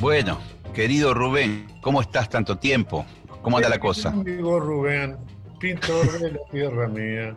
[0.00, 0.40] Bueno,
[0.72, 3.04] querido Rubén, ¿cómo estás tanto tiempo?
[3.42, 4.10] ¿Cómo anda la cosa?
[4.10, 5.16] Amigo Rubén,
[5.58, 7.36] pintor de la tierra mía.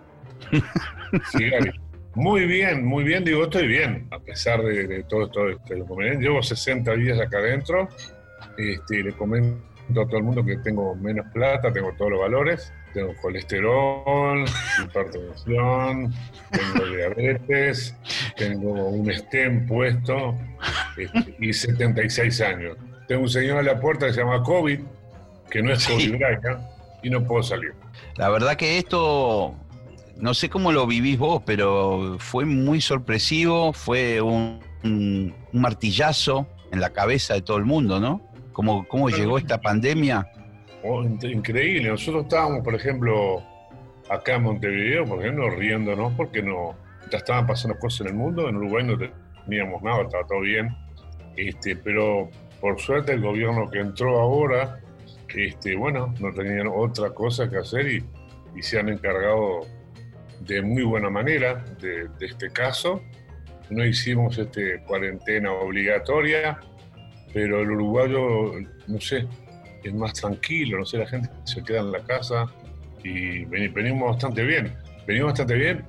[2.13, 5.47] Muy bien, muy bien, digo, estoy bien, a pesar de, de todo esto.
[5.49, 5.75] Este,
[6.19, 7.87] Llevo 60 días acá adentro,
[8.57, 9.63] este, le comento
[9.99, 14.45] a todo el mundo que tengo menos plata, tengo todos los valores, tengo colesterol,
[14.83, 16.13] hipertensión,
[16.51, 17.95] tengo diabetes,
[18.37, 20.35] tengo un stem puesto
[20.97, 22.77] este, y 76 años.
[23.07, 24.79] Tengo un señor a la puerta que se llama COVID,
[25.49, 25.91] que no es Sí.
[26.11, 26.61] COVID acá,
[27.03, 27.73] y no puedo salir.
[28.15, 29.55] La verdad que esto,
[30.17, 36.47] no sé cómo lo vivís vos, pero fue muy sorpresivo, fue un, un- un martillazo
[36.71, 38.21] en la cabeza de todo el mundo, ¿no?
[38.53, 40.27] ¿Cómo, cómo llegó esta pandemia?
[40.83, 41.89] Oh, in- increíble.
[41.89, 43.41] Nosotros estábamos, por ejemplo,
[44.09, 46.75] acá en Montevideo, por ejemplo, riéndonos porque no
[47.11, 48.47] ya estaban pasando cosas en el mundo.
[48.47, 48.97] En Uruguay no
[49.45, 50.69] teníamos nada, estaba todo bien.
[51.35, 54.79] Este, pero por suerte el gobierno que entró ahora,
[55.35, 58.03] este, bueno, no tenían otra cosa que hacer y,
[58.55, 59.61] y se han encargado
[60.41, 63.01] de muy buena manera de, de este caso.
[63.69, 66.59] No hicimos este, cuarentena obligatoria,
[67.33, 68.53] pero el uruguayo,
[68.87, 69.27] no sé,
[69.83, 72.45] es más tranquilo, no sé, la gente se queda en la casa
[73.03, 74.75] y veni- venimos bastante bien.
[75.07, 75.83] Venimos bastante bien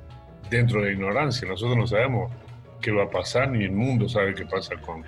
[0.50, 1.46] dentro de la ignorancia.
[1.46, 2.32] Nosotros no sabemos
[2.80, 5.02] qué va a pasar, ni el mundo sabe qué pasa con...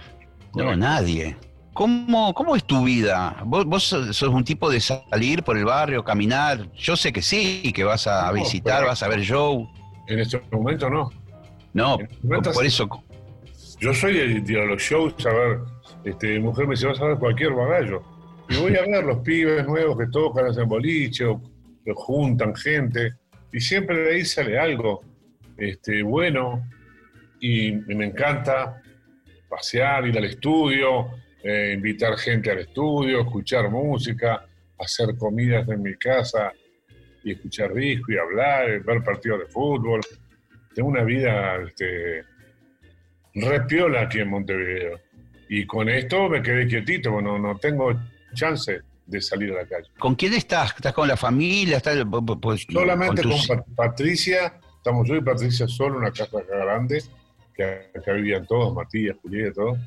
[0.52, 1.36] con No, nadie.
[1.72, 3.36] ¿Cómo, ¿Cómo es tu vida?
[3.44, 6.70] ¿Vos, vos sos un tipo de salir por el barrio, caminar?
[6.74, 9.68] Yo sé que sí, que vas a No, visitar, vas a ver show.
[10.06, 11.10] En este momento no.
[11.72, 12.88] No, este momento por eso,
[13.80, 15.58] Yo soy de, de los shows a ver,
[16.04, 18.02] este, mujer me dice, vas a ver cualquier bagallo.
[18.48, 21.40] Y voy a ver los pibes nuevos que tocan, hacen boliche, o
[21.84, 23.12] que juntan gente,
[23.52, 25.02] y siempre de ahí sale algo
[25.56, 26.68] este, bueno,
[27.40, 28.82] y, me encanta
[29.48, 31.10] pasear, ir al estudio,
[31.42, 34.46] eh, invitar gente al estudio, escuchar música,
[34.78, 36.52] hacer comidas en mi casa
[37.22, 40.00] y escuchar disco y hablar, ver partidos de fútbol.
[40.74, 42.24] Tengo una vida este,
[43.34, 44.98] repiola aquí en Montevideo.
[45.48, 47.92] Y con esto me quedé quietito, bueno, no tengo
[48.34, 49.88] chance de salir a la calle.
[49.98, 50.72] ¿con quién estás?
[50.74, 51.76] ¿Estás con la familia?
[51.76, 51.98] ¿Estás
[52.40, 57.02] pues, Solamente con, tus- Pat- Patricia, estamos yo y Patricia solo, una casa acá grande,
[57.54, 59.78] que acá vivían todos, Matías, Julieta, todos.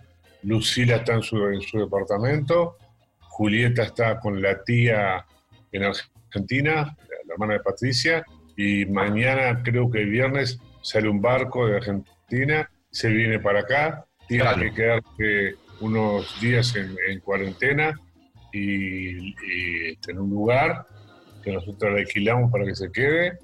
[0.44, 2.78] Lucila está en su, en su departamento,
[3.22, 5.25] Julieta está con la tía
[5.72, 6.95] en Argentina,
[7.28, 8.24] la hermana de Patricia,
[8.56, 14.06] y mañana, creo que el viernes, sale un barco de Argentina, se viene para acá,
[14.28, 14.60] tiene Claro.
[14.62, 17.94] que quedarse unos días en, en cuarentena
[18.52, 20.86] y, y en un lugar
[21.44, 23.38] que nosotros le alquilamos para que se quede.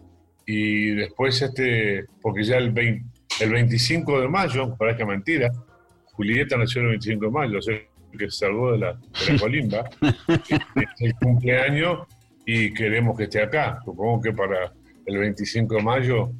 [0.45, 3.05] Y después, este, porque ya el, 20
[3.41, 5.49] el 25 de mayo, parece mentira,
[6.13, 7.75] Julieta nació el 25 de mayo, o sea,
[8.17, 9.89] que se salvó de la, de la colimba,
[10.49, 12.07] es el cumpleaños
[12.45, 13.79] y queremos que esté acá.
[13.85, 14.71] Supongo que para
[15.05, 16.31] el 25 de mayo,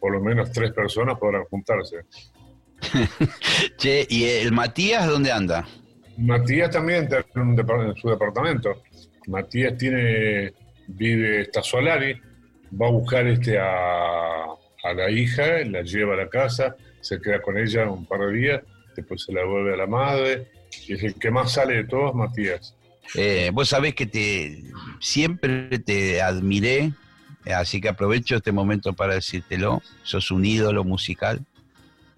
[0.00, 1.98] por lo menos tres personas podrán juntarse.
[3.76, 5.66] Che, ¿y el Matías dónde anda?
[6.16, 8.82] Matías también está en, su departamento.
[9.26, 10.52] Matías tiene,
[10.86, 12.20] vive, está Solari,
[12.80, 14.44] va a buscar este a,
[14.84, 18.32] a la hija, la lleva a la casa, se queda con ella un par de
[18.32, 18.62] días,
[18.96, 20.48] después se la vuelve a la madre,
[20.86, 22.74] y es el que más sale de todos, Matías.
[23.14, 24.62] Eh, vos sabés que te
[25.00, 26.92] siempre te admiré,
[27.54, 29.82] así que aprovecho este momento para decírtelo.
[30.02, 31.44] Sos un ídolo musical.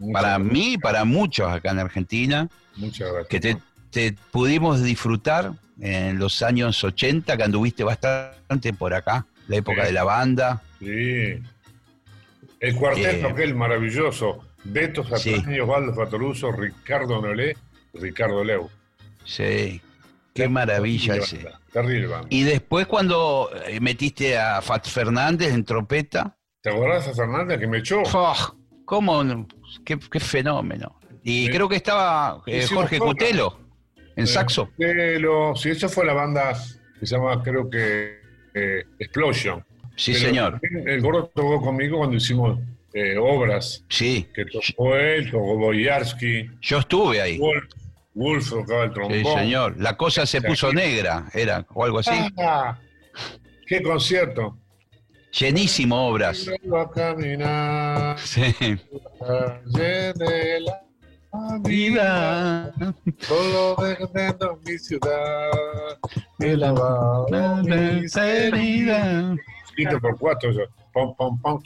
[0.00, 0.52] Muchas Para gracias.
[0.52, 3.28] mí y para muchos acá en Argentina, Muchas gracias.
[3.28, 3.56] que te,
[3.90, 9.86] te pudimos disfrutar en los años 80, que anduviste bastante por acá, la época Sí.
[9.88, 10.62] de la banda.
[10.80, 11.42] Sí.
[12.60, 14.44] El cuarteto Eh, aquel maravilloso.
[14.64, 15.34] Beto Sí.
[15.36, 17.56] Satrañi, Osvaldo Fatoruso, Ricardo Nolé,
[17.94, 18.68] Ricardo Leu.
[19.24, 19.80] Sí,
[20.34, 21.36] qué maravilla Terrible ese.
[21.44, 22.26] banda, Terrible banda.
[22.30, 27.66] Y después cuando eh, metiste a Fat Fernández en trompeta, ¿Te acordás a Fernández que
[27.66, 28.02] me echó?
[28.12, 28.56] ¡oh!
[28.84, 29.22] ¿cómo?
[29.84, 30.98] Qué, qué fenómeno.
[31.22, 31.52] Y Sí.
[31.52, 32.98] creo que estaba eh, Jorge.
[32.98, 33.58] Cutelo
[34.16, 34.70] en saxo.
[34.76, 36.52] Pero, sí, eso fue la banda
[36.98, 38.20] que se llama, creo que,
[38.54, 39.64] eh, Explosion.
[39.96, 40.60] Sí, Pero señor.
[40.62, 42.58] El gordo tocó conmigo cuando hicimos
[42.94, 44.26] eh, obras Sí.
[44.34, 47.38] que tocó él, tocó Boyarsky, Yo estuve ahí.
[47.38, 47.64] Wolf,
[48.14, 49.18] Wolf tocaba el trombón.
[49.18, 49.76] Sí, señor.
[49.78, 52.10] La cosa se puso negra, era, o algo así.
[52.38, 52.78] Ah,
[53.66, 54.56] ¡Qué concierto!
[55.32, 56.46] Llenísimo obras.
[56.46, 58.42] Vuelvo a caminar Sí.
[59.66, 60.82] de la
[61.60, 62.72] vida,
[63.20, 65.50] solo defendiendo mi ciudad.
[66.40, 67.26] He lavado
[67.62, 69.36] mis heridas.
[69.66, 70.60] Escrito por cuatro, eso.
[70.92, 71.62] Pom, pom, pom.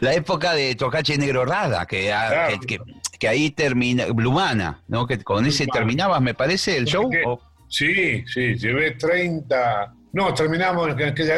[0.00, 2.60] La época de Tocache Negro Rada, que, ah, Claro.
[2.60, 2.82] que, que-
[3.18, 5.06] que ahí termina, Blumana, ¿no?
[5.06, 5.78] Que con ese Blumana.
[5.80, 7.08] terminabas, me parece, el show.
[7.10, 7.22] ¿Qué?
[7.72, 9.94] Sí, sí, llevé 30.
[10.12, 11.34] No, terminamos en aquella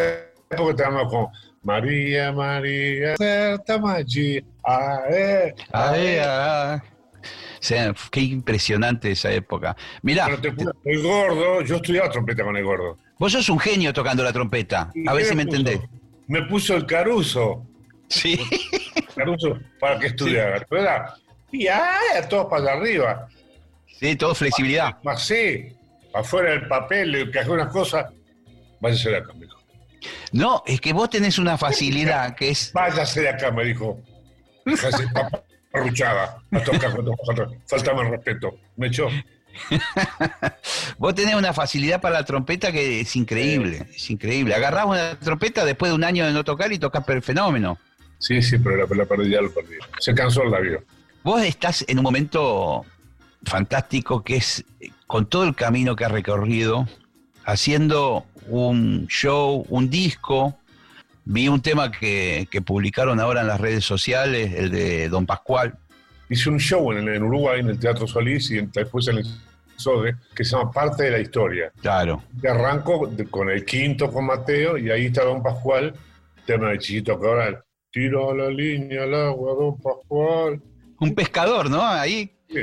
[0.50, 1.26] época, terminamos con
[1.62, 4.42] María, María, certa magia.
[4.66, 6.82] Ah, eh, Ah, eh, ah.
[7.22, 9.76] O sea, qué impresionante esa época.
[10.02, 12.98] Mirá, Pero te puso el gordo, yo estudiaba trompeta con el gordo.
[13.16, 14.90] vos sos un genio tocando la trompeta.
[14.92, 15.56] ¿Y A ver si me puso?
[15.58, 15.88] entendés.
[16.26, 17.64] Me puso el caruso,
[18.08, 18.40] Sí.
[19.14, 20.66] caruso para que estudiara.
[20.68, 21.14] Era,
[21.52, 23.28] y ah, todos para allá arriba.
[24.00, 24.96] Sí, todo flexibilidad.
[25.06, 25.68] Así,
[26.14, 28.06] afuera del papel, le cajé unas cosas.
[28.80, 29.58] Váyase de acá, me dijo.
[30.32, 32.72] No, es que vos tenés una facilidad que es.
[32.72, 34.00] Váyase de acá, me dijo.
[34.64, 36.38] Déjase paparruchada.
[36.52, 38.58] A tocar cuando falta, faltaba el respeto.
[38.76, 39.08] Me echó.
[40.98, 43.86] Vos tenés una facilidad para la trompeta que es increíble.
[43.94, 44.54] Es increíble.
[44.54, 47.78] Agarrás una trompeta después de un año de no tocar y tocas el fenómeno.
[48.18, 49.76] Sí, sí, pero la, la perdí, ya lo perdí.
[50.00, 50.82] Se cansó el labio.
[51.22, 52.84] Vos estás en un momento
[53.44, 54.64] fantástico que es
[55.06, 56.86] con todo el camino que has recorrido,
[57.44, 60.56] haciendo un show, un disco.
[61.26, 65.74] Vi un tema que, que publicaron ahora en las redes sociales, el de Don Pascual.
[66.28, 69.26] Hice un show en, en Uruguay, en el Teatro Solís y en- después en el
[69.76, 71.72] SODE, que se llama Parte de la Historia.
[71.80, 72.22] Claro.
[72.40, 75.94] Que arranco con el quinto con Mateo y ahí está Don Pascual,
[76.46, 77.62] tema de Chiquito Cabral.
[77.90, 80.60] Tiro a la línea al agua, Don Pascual.
[81.00, 81.82] Un pescador, ¿no?
[81.86, 82.60] Ahí, Sí,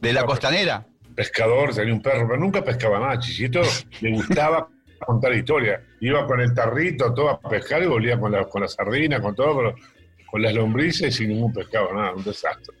[0.00, 0.86] de la costanera.
[1.16, 3.18] Pescador, tenía un perro, pero nunca pescaba nada.
[3.18, 3.62] Chichito
[4.02, 4.68] le gustaba
[5.04, 5.82] contar historia.
[6.00, 9.34] Iba con el tarrito todo a pescar y volvía con la, con la sardina, con
[9.34, 9.74] todo, pero
[10.30, 12.76] con las lombrices y ningún pescado, nada, un desastre.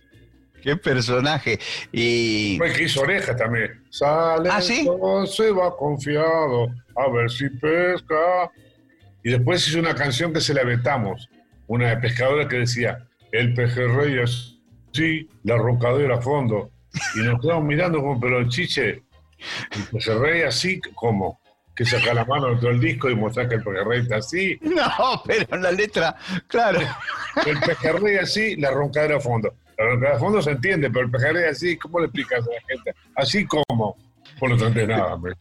[0.62, 1.58] Qué personaje.
[1.92, 3.84] Y Fue el que hizo oreja también.
[3.88, 4.88] Sale, ¿Ah, sí?
[5.26, 8.50] se va confiado, a ver si pesca.
[9.22, 11.28] Y después hizo una canción que se la vetamos,
[11.68, 14.58] una de pescadora que decía, el pejerrey es
[14.92, 16.70] sí, la rocadera a fondo.
[17.16, 19.02] Y nos quedamos mirando como, pero chiche,
[19.70, 21.40] el pejerrey así, ¿cómo?
[21.74, 24.58] Que saca la mano de todo el disco y mostrar que el pejerrey está así,
[24.62, 26.16] no, pero en la letra,
[26.48, 26.80] claro.
[27.46, 29.54] el pejerrey así, la roncadera a fondo.
[29.76, 32.60] La roncadera a fondo se entiende, pero el pejerrey así, ¿cómo le explicas a la
[32.66, 32.94] gente?
[33.14, 33.96] Así como,
[34.40, 35.34] no te entendés nada, hombre.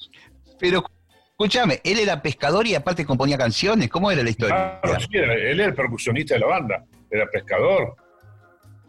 [0.60, 0.84] Pero
[1.32, 3.90] escúchame, él era pescador y aparte componía canciones.
[3.90, 4.80] ¿Cómo era la historia?
[4.82, 7.96] Claro, sí, era- él era el percusionista de la banda, era pescador.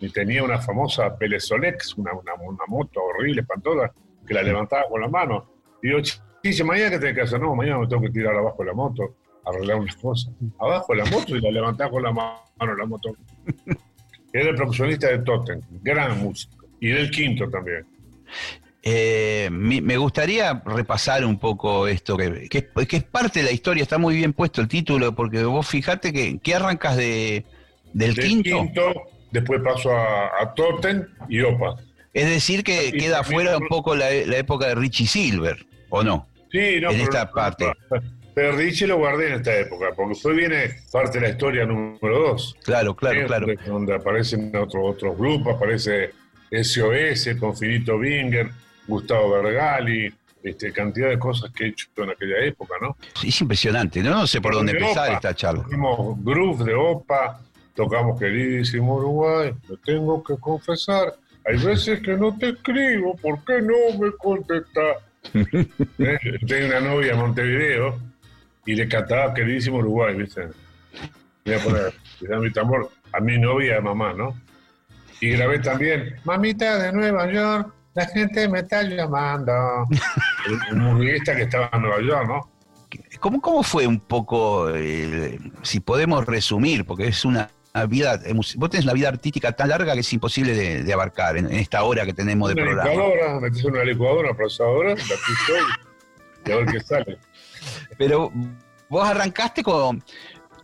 [0.00, 3.92] Y tenía una famosa Pelesolex, una, una, una moto horrible, espantosa,
[4.26, 5.46] que la levantaba con la mano.
[5.82, 5.98] Y yo,
[6.42, 8.74] dice, mañana que tenés que hacer, no, mañana me tengo que tirar abajo de la
[8.74, 9.14] moto,
[9.44, 10.32] arreglar unas cosas.
[10.58, 13.14] Abajo de la moto y la levantaba con la mano la moto.
[14.32, 16.66] Era el percusionista de Totem, gran músico.
[16.80, 17.86] Y del quinto también.
[18.82, 23.52] Eh, me gustaría repasar un poco esto, que, que es- que es parte de la
[23.52, 27.44] historia, está muy bien puesto el título, porque vos fijate que, que arrancas de,
[27.92, 28.58] del Del quinto.
[29.36, 31.76] Después paso a, a Totem y Opa.
[32.12, 36.02] Es decir, que Y queda fuera un poco la, la época de Richie Silver, ¿o
[36.02, 36.26] no?
[36.50, 37.70] Sí, no, En esta parte.
[38.34, 42.18] Pero Richie lo guardé en esta época, porque después viene parte de la historia número
[42.28, 42.54] dos.
[42.64, 43.46] Claro, claro, claro.
[43.66, 46.10] Donde, aparecen otros otros grupos, aparece
[46.50, 48.50] SOS con Finito Binger,
[48.86, 50.12] Gustavo Vergali,
[50.42, 52.96] este, cantidad de cosas que he hecho en aquella época, ¿no?
[53.24, 55.14] Es impresionante, no, no sé por dónde de empezar Opa.
[55.16, 55.62] esta charla.
[55.62, 57.40] Tocamos groove de OPA,
[57.76, 61.14] tocamos queridísimo Uruguay, lo tengo que confesar.
[61.44, 64.96] Hay veces que no te escribo, ¿por qué no me contestas?
[65.98, 67.98] Eh, Tengo una novia en Montevideo
[68.64, 70.48] y le cantaba queridísimo Uruguay, ¿viste?
[71.44, 74.40] Voy a poner, mi tambor a mi novia a mamá, ¿no?
[75.20, 79.52] Y grabé también, mamita de Nueva York, la gente me está llamando.
[80.70, 82.50] El murguista que estaba en Nueva York, ¿no?
[83.18, 87.50] ¿Cómo, ¿Cómo fue un poco, eh, si podemos resumir, porque es una
[87.84, 91.46] vida, vos tenés una vida artística tan larga que es imposible de, de abarcar en,
[91.46, 92.90] en esta hora que tenemos de una programa.
[92.90, 95.52] licuadora, metes una licuadora, una procesadora, la piso
[96.46, 97.18] y, y a ver qué sale.
[97.98, 98.32] Pero
[98.88, 100.02] vos arrancaste con,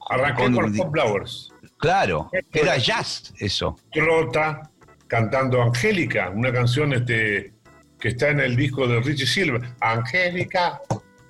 [0.09, 1.53] Arranqué Con- con, Pop Flowers.
[1.79, 3.77] claro, era jazz eso.
[3.93, 4.71] Trota
[5.07, 7.53] cantando Angélica, una canción este,
[8.01, 9.61] que está en el disco de Richie Silver.
[9.81, 10.81] Angélica,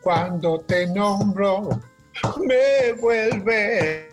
[0.01, 1.81] cuando te nombro,
[2.47, 4.09] me vuelve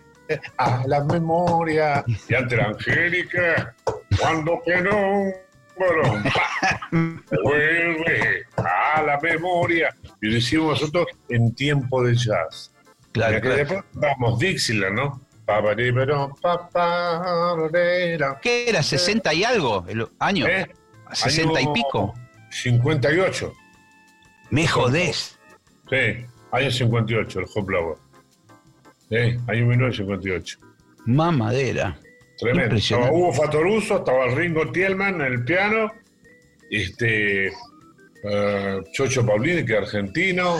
[0.57, 2.03] a la memoria.
[2.27, 3.75] Y ante la Angélica,
[4.19, 5.31] cuando que no
[7.43, 9.95] vuelve a la memoria.
[10.21, 12.73] Y lo hicimos nosotros en tiempo de jazz.
[13.11, 13.55] Claro, que claro.
[13.55, 15.21] después vamos Dixieland, ¿no?
[18.41, 18.81] ¿Qué era?
[18.81, 19.83] ¿60 y algo?
[19.87, 20.45] ¿El año?
[20.47, 20.67] ¿Eh?
[21.09, 22.13] ¿60 y Año pico?
[22.51, 23.53] 58.
[24.51, 25.39] Me jodés.
[25.89, 27.67] Sí, año 58, el Hot
[29.09, 29.15] Sí,
[29.47, 30.59] año 1958.
[31.05, 31.97] Mamadera.
[32.37, 32.75] Tremendo.
[32.75, 33.11] Estaba.
[33.11, 35.91] Hugo Fatoruso, estaba Ringo Tielman en el piano,
[36.69, 40.57] este, eh, Chocho Paulini, que es argentino,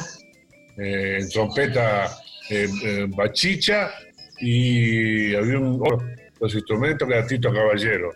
[0.77, 2.08] eh, en trompeta
[2.50, 3.91] eh, eh, Bachicha,
[4.39, 6.01] y había un, oh,
[6.39, 8.12] los instrumentos que era Tito Caballero.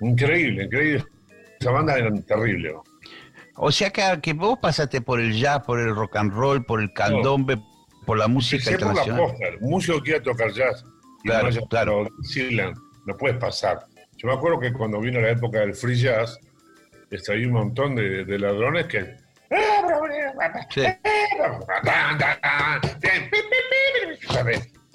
[0.00, 1.04] Increíble, increíble.
[1.60, 2.74] Esa banda era terrible.
[3.54, 6.80] O sea que, que vos pasaste por el jazz, por el rock and roll, por
[6.82, 7.58] el candombe,
[8.04, 9.30] por la música Empecé por la internacional.
[9.30, 9.64] posta.
[9.64, 10.84] Un músico que quiera tocar jazz
[11.24, 12.08] y Claro, no claro.
[12.18, 13.86] Dixieland, no puedes pasar.
[14.16, 16.38] Yo me acuerdo que cuando vino la época del free jazz,
[17.10, 19.16] este, había un montón de, de ladrones que...
[20.70, 20.82] Sí.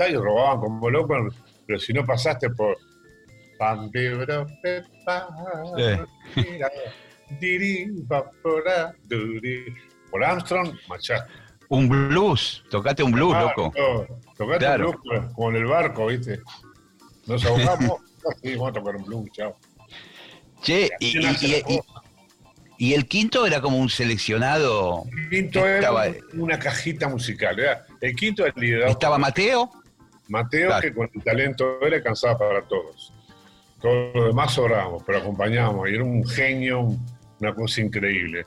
[0.09, 1.35] Y robaban como locos,
[1.65, 2.77] pero si no pasaste por...
[10.11, 11.31] Por Armstrong, machaste.
[11.69, 12.63] Un blues.
[12.69, 13.73] Tocate un blues, loco.
[13.77, 14.05] no,
[14.37, 14.91] Tocate Claro.
[14.91, 16.39] un blues como en el barco, ¿viste?
[17.25, 17.99] Nos ahogamos,
[18.43, 19.55] sí, vamos a tocar un blues, chao.
[20.61, 21.81] Che, y, y- y- y-
[22.79, 25.03] y el quinto era como un seleccionado.
[25.11, 27.57] El quinto Estaba- era una cajita musical.
[28.01, 28.91] el quinto era el liderazgo.
[28.91, 29.71] Estaba Mateo.
[30.29, 30.81] Mateo, Claro.
[30.81, 33.13] que con el talento era alcanzaba para todos.
[33.81, 35.89] Todos los demás sobrábamos, pero acompañábamos.
[35.89, 37.05] Y era un genio, un-
[37.39, 38.45] una cosa increíble.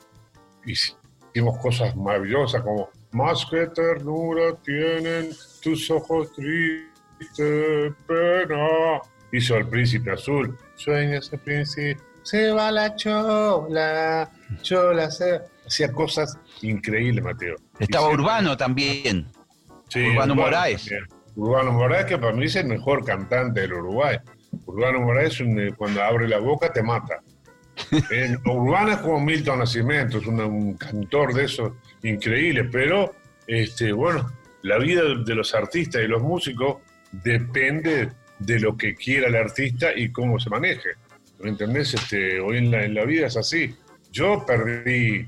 [0.65, 9.01] Hicimos cosas maravillosas como Más que ternura tienen tus ojos tristes, pena.
[9.31, 10.57] Hizo el príncipe azul.
[10.75, 14.29] Sueña ese príncipe, se va la chola,
[14.61, 15.41] chola se.
[15.65, 17.55] Hacía cosas increíbles, Mateo.
[17.79, 19.27] Estaba Urbano también.
[19.87, 20.85] Sí, Urbano Moraes.
[20.85, 21.07] también.
[21.35, 24.17] Urbano Moraes, que para mí es el mejor cantante del Uruguay.
[24.65, 27.21] Urbano Moraes, eh, cuando abre la boca, te mata.
[28.11, 31.71] Eh, Urbano es como Milton Nascimento, es un cantor de esos
[32.03, 33.15] increíble, pero
[33.47, 34.31] este, bueno,
[34.63, 36.77] la vida de los artistas y los músicos
[37.11, 40.89] depende de lo que quiera el artista y cómo se maneje.
[41.39, 41.93] ¿Me entendés?
[41.93, 43.75] Este, hoy en la, en la vida es así.
[44.11, 45.25] Yo perdí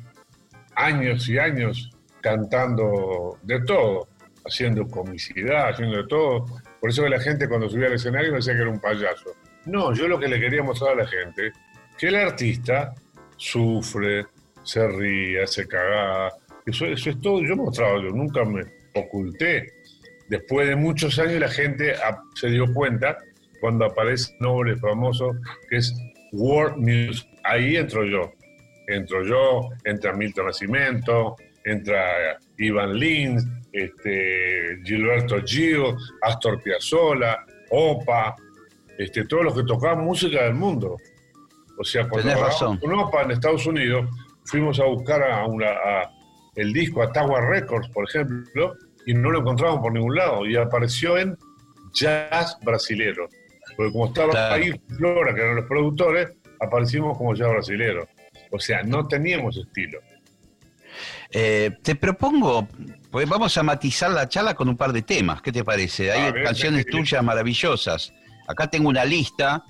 [0.75, 4.07] años y años cantando de todo,
[4.45, 6.45] haciendo comicidad, haciendo de todo.
[6.79, 9.35] Por eso que la gente cuando subía al escenario me decía que era un payaso.
[9.65, 11.51] No, yo lo que le quería mostrar a la gente,
[11.97, 12.93] que el artista
[13.37, 14.25] sufre,
[14.63, 16.31] se ríe, se caga.
[16.65, 17.41] Eso, eso es todo.
[17.43, 18.63] Yo mostraba, yo nunca me
[18.95, 19.71] oculté.
[20.29, 21.93] Después de muchos años la gente
[22.35, 23.17] se dio cuenta
[23.59, 25.31] cuando aparece un nombre famoso
[25.69, 25.93] que es
[26.31, 27.27] World Music.
[27.43, 28.31] Ahí entro yo.
[28.87, 38.35] Entro yo, entra Milton Nascimento, entra Ivan Lins, este, Gilberto Gil, Astor Piazzolla, Opa,
[38.97, 40.97] este, todos los que tocaban música del mundo.
[41.77, 42.77] O sea, cuando Tenés razón.
[42.77, 44.09] con Opa en Estados Unidos,
[44.45, 46.11] fuimos a buscar a una, a
[46.55, 50.45] el disco a Tower Records, por ejemplo, y no lo encontramos por ningún lado.
[50.45, 51.37] Y apareció en
[51.93, 53.27] jazz brasilero.
[53.75, 54.55] Porque como estaba Claro.
[54.55, 56.29] ahí Flora, que eran los productores,
[56.59, 58.07] aparecimos como jazz brasilero.
[58.51, 59.99] O sea, no teníamos estilo.
[61.31, 62.67] Eh, te propongo,
[63.09, 65.41] pues vamos a matizar la charla con un par de temas.
[65.41, 66.11] ¿Qué te parece?
[66.11, 68.13] Hay ver, canciones tuyas maravillosas.
[68.47, 69.63] Acá tengo una lista,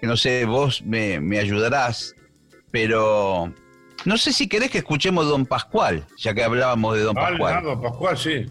[0.00, 2.14] que no sé, vos me, me ayudarás,
[2.70, 3.52] pero
[4.04, 7.54] no sé si querés que escuchemos Don Pascual, ya que hablábamos de Don Dale, Pascual.
[7.54, 8.46] Nardo, Pascual, sí.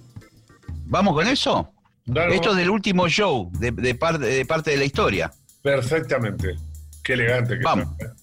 [0.86, 1.69] ¿Vamos con eso?
[2.05, 5.31] Dale, Esto es del último show, de, de parte de la historia.
[5.62, 6.55] Perfectamente.
[7.03, 7.88] Qué elegante que Vamos.
[8.00, 8.13] está.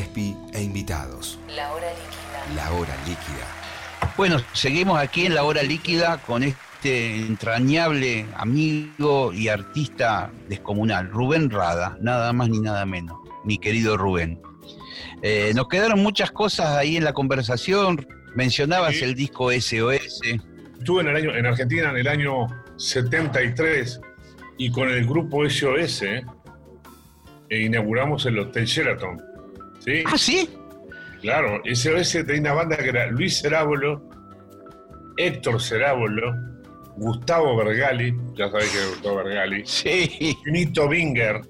[0.00, 1.38] Gillespie e invitados.
[1.54, 2.54] La hora líquida.
[2.56, 4.12] La hora líquida.
[4.16, 11.50] Bueno, seguimos aquí en la hora líquida con este entrañable amigo y artista descomunal, Rubén
[11.50, 14.40] Rada, nada más ni nada menos, mi querido Rubén.
[15.22, 19.04] Eh, nos quedaron muchas cosas ahí en la conversación, mencionabas Sí.
[19.04, 20.22] el disco SOS,
[20.78, 22.46] Estuve en, el año, en Argentina en el año
[22.78, 24.00] 73
[24.56, 26.24] y con el grupo SOS eh,
[27.50, 29.29] e inauguramos el Hotel Sheraton.
[29.80, 30.02] ¿Sí?
[30.06, 30.48] ah, sí,
[31.20, 34.02] Claro, SOS tenía una banda que era Luis Cerábolo,
[35.18, 36.34] Héctor Cerábolo,
[36.96, 41.42] Gustavo Bergali, ya sabés que es Gustavo Bergali, sí, Nito Binger,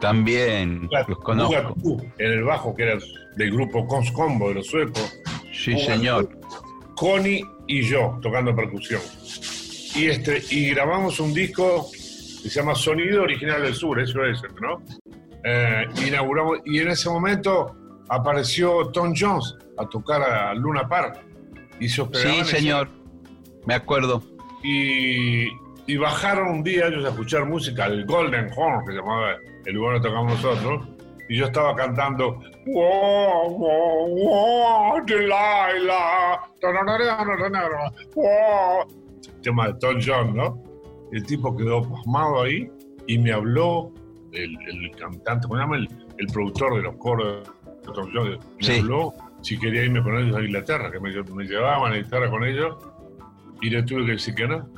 [0.00, 2.98] también los conozco, en el bajo, que era
[3.36, 5.12] del grupo Cons Combo de los suecos,
[5.52, 6.28] sí señor,
[6.96, 9.00] Connie y yo tocando percusión.
[9.94, 14.40] Y, este, y grabamos un disco que se llama Sonido Original del Sur, eso es,
[14.60, 14.82] ¿no?
[15.44, 17.74] Eh, inauguramos, y en ese momento
[18.08, 21.20] apareció Tom Jones a tocar a Luna Park.
[21.78, 22.88] Y se sí señor,
[23.66, 24.22] me acuerdo,
[24.62, 25.46] Y,
[25.86, 29.94] y bajaron un día ellos a escuchar música, el Golden Horn, que llamaba el lugar
[29.94, 30.88] donde tocamos nosotros,
[31.28, 36.40] y yo estaba cantando wow, wow, wow, Delilah,
[38.14, 39.00] wow",
[39.42, 40.62] tema de Tom John, ¿no?
[41.12, 42.70] El tipo quedó pasmado ahí
[43.06, 43.92] y me habló
[44.32, 45.76] el, el cantante, ¿cómo se llama?
[45.76, 45.88] El,
[46.18, 48.78] el productor de los coros de Tom John, me Sí.
[48.78, 49.12] habló
[49.42, 52.76] si quería irme con ellos a Inglaterra, que me, me llevaban a guitarra con ellos,
[53.62, 54.68] y le tuve que decir que no.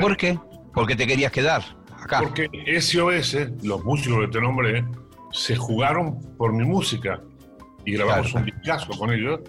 [0.00, 0.38] ¿por qué?
[0.74, 1.62] Porque te querías quedar
[2.02, 2.48] acá, Porque
[2.80, 4.84] SOS, los músicos que te nombré,
[5.32, 7.20] se jugaron por mi música
[7.84, 8.46] y grabamos Claro.
[8.46, 9.40] un discazo con ellos.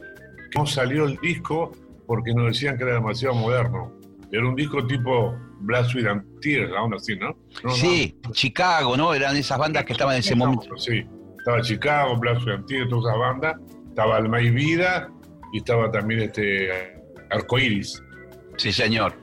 [0.55, 1.71] No salió el disco
[2.05, 3.91] porque nos decían que era demasiado moderno.
[4.33, 5.93] Era un disco tipo Blast
[6.41, 7.27] Tears, aún así, ¿no?
[7.27, 7.69] No, no.
[7.69, 9.13] sí, Chicago, ¿no?
[9.13, 11.05] Eran esas bandas que estaban en ese momento, Sí,
[11.37, 13.55] estaba Chicago, Blast Tears, todas esas bandas.
[13.89, 15.07] Estaba Alma y Vida
[15.53, 18.01] y estaba también este Arcoiris.
[18.57, 19.13] sí señor,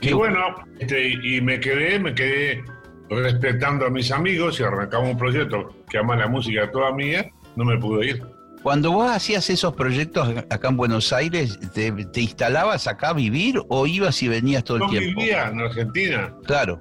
[0.00, 2.64] Y bueno, este, y me quedé, me quedé
[3.08, 7.64] respetando a mis amigos y arrancamos un proyecto que ama la música toda mía, no
[7.64, 8.22] me pude ir.
[8.66, 13.62] Cuando vos hacías esos proyectos acá en Buenos Aires, ¿te, te instalabas acá a vivir
[13.68, 15.20] o ibas y venías todo el tiempo?
[15.20, 16.80] vivía en Argentina, Claro.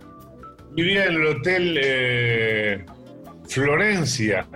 [0.71, 2.85] vivía en el hotel eh,
[3.47, 4.47] Florencia,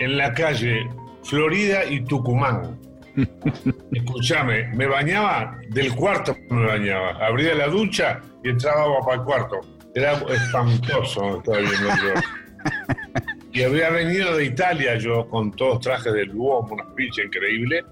[0.00, 0.84] en la calle
[1.22, 2.76] Florida y Tucumán.
[3.92, 9.60] Escúchame, me bañaba del cuarto, me bañaba, abría la ducha y entraba para el cuarto.
[9.94, 12.41] Era espantoso estaba viviendo yo.
[13.52, 17.84] Y había venido de Italia yo con todos trajes del Duomo, una pinche increíble.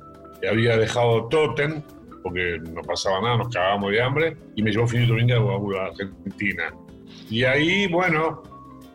[0.43, 1.83] Y había dejado Totem,
[2.23, 4.37] porque no pasaba nada, nos cagábamos de hambre.
[4.57, 6.75] Y me llevó Finito Vinga a Argentina.
[7.29, 8.43] Y ahí, bueno,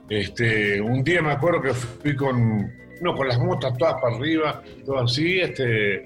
[0.10, 4.64] este, un día me acuerdo que fui con, no, con las motas todas para arriba,
[4.86, 6.04] todo así, este,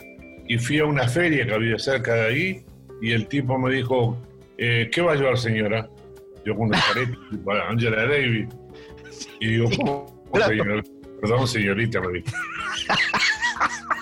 [0.47, 2.65] y fui a una feria que había cerca de ahí,
[3.01, 4.17] y el tipo me dijo,
[4.57, 5.89] eh, ¿qué va a llevar señora?
[6.45, 8.47] Yo con una careta, tipo Angela Davis.
[9.39, 10.18] Y digo, ¿cómo.
[10.33, 10.83] Señor?
[11.21, 12.27] Perdón, señorita, me dijo.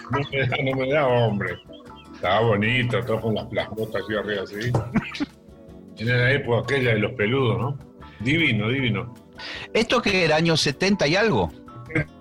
[0.09, 1.57] No me da, no me da, hombre.
[2.13, 5.25] Estaba bonito, todo con las, las botas así arriba, así.
[5.97, 7.77] En la época aquella de los peludos, ¿no?
[8.21, 9.13] Divino, divino.
[9.73, 11.51] ¿Esto que era años 70 y algo?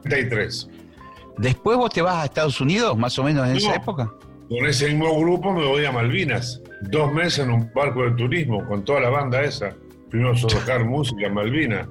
[0.03, 0.69] 33.
[1.38, 4.12] ¿Después vos te vas a Estados Unidos, más o menos en esa época?
[4.49, 6.62] Con ese mismo grupo me voy a Malvinas.
[6.83, 9.75] Dos meses en un barco de turismo con toda la banda esa.
[10.11, 11.88] Fuimos a tocar música en Malvinas.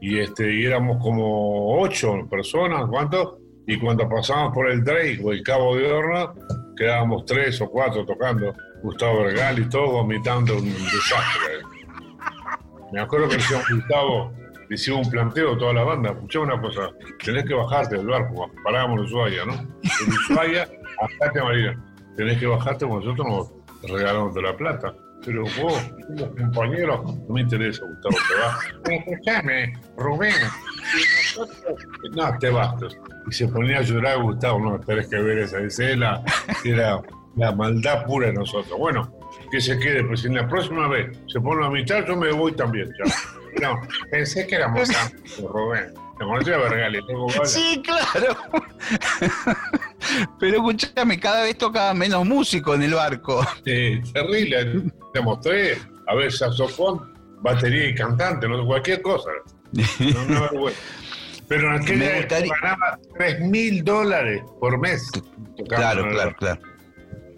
[0.00, 3.38] Y, este, y éramos como ocho personas, ¿cuánto?
[3.66, 6.34] Y cuando pasábamos por el Drake o el Cabo de Horno,
[6.76, 8.52] quedábamos tres o cuatro tocando.
[8.82, 11.60] Gustavo Vergal y todo vomitando un desastre.
[12.92, 14.32] Me acuerdo que decía Gustavo,
[14.70, 16.10] hicimos un planteo a toda la banda.
[16.10, 16.90] Escuchá una cosa,
[17.24, 18.48] tenés que bajarte del barco.
[18.62, 19.54] Parábamos en Ushuaia, ¿no?
[19.54, 20.68] En Ushuaia,
[21.00, 21.84] bajate Marina.
[22.16, 24.94] Tenés que bajarte porque nosotros nos regalamos de la plata.
[25.24, 28.58] Pero vos, somos compañeros, no me interesa, Gustavo, te vas.
[28.84, 30.32] Pero escuchame, Rubén.
[30.94, 32.74] y nosotros- No, te vas.
[33.28, 36.22] Y se ponía a llorar Gustavo, no, tenés que ver esa escena.
[36.64, 37.00] Era
[37.34, 38.78] la maldad pura de nosotros.
[38.78, 39.12] Bueno,
[39.50, 42.30] que se quede, pues si en la próxima vez se pone a mitad, yo me
[42.32, 42.88] voy también.
[42.98, 43.68] ya.
[43.68, 45.92] No, pensé que éramos amigos, Rubén.
[46.18, 47.44] Te conocí a.
[47.44, 48.36] Sí, claro.
[50.38, 53.44] Pero escúchame, cada vez tocaba menos músico en el barco.
[53.64, 54.82] Sí, terrible.
[55.12, 59.30] Te mostré, a ver, saxofón, batería y cantante, no cualquier cosa.
[59.72, 60.80] No, no, vergüenza.
[61.48, 65.10] Pero en aquella gustaría- ganaba 3 mil dólares por mes.
[65.68, 66.60] Claro, claro, claro.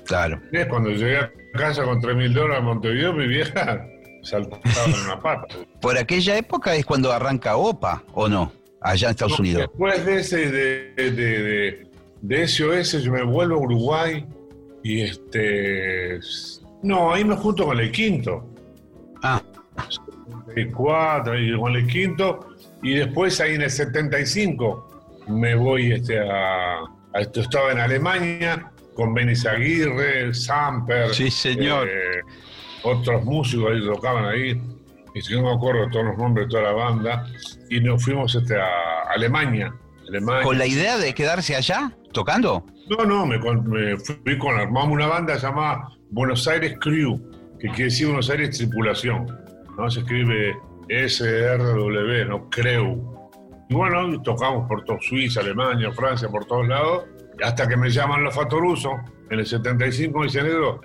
[0.07, 0.41] Claro.
[0.69, 3.85] Cuando llegué a casa con 3 mil dólares a Montevideo, mi vieja
[4.23, 5.47] saltaba en una pata.
[5.81, 8.53] Por aquella época es cuando arranca OPA, ¿o no?
[8.81, 9.63] Allá en Estados Unidos.
[9.69, 11.87] Después de ese, de, de, de,
[12.23, 14.25] de SOS, yo me vuelvo a Uruguay
[14.83, 16.21] y este.
[16.83, 18.47] No, ahí me junto con el quinto.
[19.23, 19.43] Ah,
[20.55, 22.55] El cuatro, y con el quinto.
[22.83, 26.79] Y después ahí en el 75 me voy este, a,
[27.13, 31.13] a- esto estaba en Alemania con Benis Aguirre, Samper.
[31.15, 31.89] Sí, señor.
[31.89, 32.21] eh,
[32.85, 34.61] otros músicos ahí tocaban ahí.
[35.19, 37.27] Y si no me acuerdo de todos los nombres de toda la banda.
[37.69, 38.67] Y nos fuimos este, a
[39.15, 39.75] Alemania.
[40.09, 40.43] Alemania.
[40.43, 42.65] ¿con la idea de quedarse allá tocando?
[42.89, 47.21] No, no, me, me fui con, armamos una banda llamada Buenos Aires Crew,
[47.59, 49.27] que quiere decir Buenos Aires Tripulación.
[49.77, 49.91] ¿no?
[49.91, 50.57] Se escribe
[50.89, 53.19] SRW, no Crew.
[53.69, 57.05] Y bueno, tocamos por todo Suiza, Alemania, Francia, por todos lados,
[57.43, 58.95] hasta que me llaman los Fatorusos
[59.31, 60.81] en el 75 y dicen, "Negro,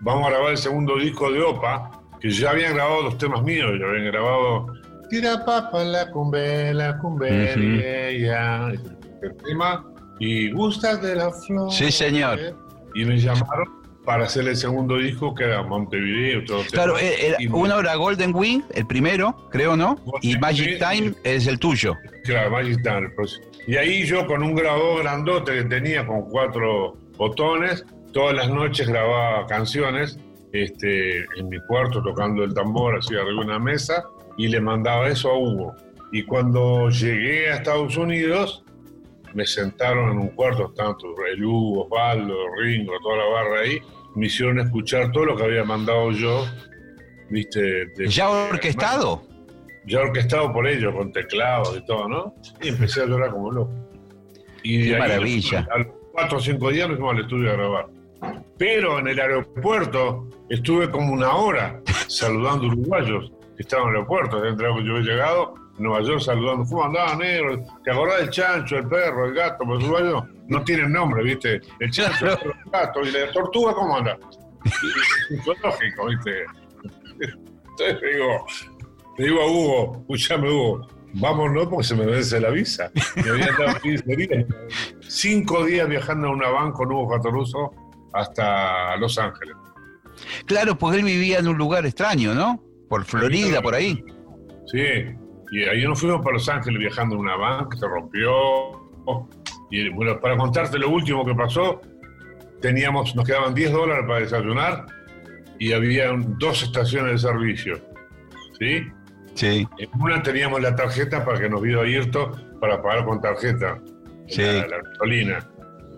[0.00, 3.70] vamos a grabar el segundo disco de OPA, que ya habían grabado los temas míos,
[3.78, 4.66] ya habían grabado
[5.08, 8.26] Tira papa la cumbe, la cumbe, Ujú.
[8.26, 8.70] ya,
[9.22, 9.84] el tema,
[10.18, 11.70] y gustas de la flor.
[11.72, 12.38] Sí, señor.
[12.94, 13.68] Y me llamaron
[14.04, 16.94] para hacer el segundo disco, que era Montevideo, todo Claro,
[17.38, 19.96] Y me- uno era Golden Wing, el primero, creo, ¿no?
[20.22, 20.78] Y Magic Wing.
[20.78, 21.94] Time es el tuyo.
[22.24, 23.40] Claro, Magic Time, pues.
[23.68, 28.88] Y ahí yo con un grabador grandote que tenía con cuatro botones, todas las noches
[28.88, 30.18] grababa canciones
[30.64, 34.04] este, en mi cuarto tocando el tambor así arriba de una mesa
[34.36, 35.74] y le mandaba eso a Hugo.
[36.12, 38.64] Y cuando llegué a Estados Unidos,
[39.34, 43.78] me sentaron en un cuarto, tanto el Hugo, Osvaldo, Ringo, toda la barra ahí,
[44.14, 46.46] me hicieron escuchar todo lo que había mandado yo,
[47.28, 47.60] viste.
[47.96, 49.22] de- ¿Ya orquestado?
[49.88, 52.34] ya orquestado por ellos, con teclados y todo, ¿no?
[52.60, 53.72] Y empecé a llorar como loco.
[54.64, 55.68] Y Qué maravilla.
[55.70, 57.86] A los cuatro o cinco días nos fuimos al estudio a grabar.
[58.58, 64.44] Pero en el aeropuerto estuve como una hora saludando uruguayos que estaban en el aeropuerto.
[64.44, 66.64] Entre que yo había llegado a Nueva York saludando.
[66.64, 67.62] ¿Cómo andaba, negro?
[67.84, 69.64] ¿Te acordás del chancho, el perro, el gato?
[69.64, 71.60] Los uruguayos no tienen nombre, ¿viste?
[71.80, 73.00] El chancho, el perro, el gato.
[73.02, 74.18] ¿Y la tortuga cómo anda?
[75.44, 76.44] Fue lógico, ¿viste?
[77.20, 78.46] Entonces digo,
[79.18, 82.90] le digo a Hugo, escúchame Hugo, vámonos porque se me vence la visa.
[83.16, 84.44] Me había dado 15 días.
[85.00, 87.72] Cinco días viajando en una van con Hugo Fatoruso
[88.16, 89.54] hasta Los Ángeles.
[90.46, 92.62] Claro, porque él vivía en un lugar extraño, ¿no?
[92.88, 94.02] Por Florida, por ahí.
[94.66, 94.78] Sí,
[95.52, 98.32] y ahí nos fuimos para Los Ángeles viajando en una van que se rompió.
[99.70, 101.80] Y bueno, para contarte lo último que pasó,
[102.60, 104.86] teníamos, nos quedaban 10 dólares para desayunar
[105.58, 107.78] y había dos estaciones de servicio.
[108.58, 108.86] ¿Sí?
[109.34, 113.78] Sí, En una teníamos la tarjeta para que nos vio Ayrto para pagar con tarjeta
[114.28, 114.40] Sí.
[114.42, 115.46] la, la gasolina.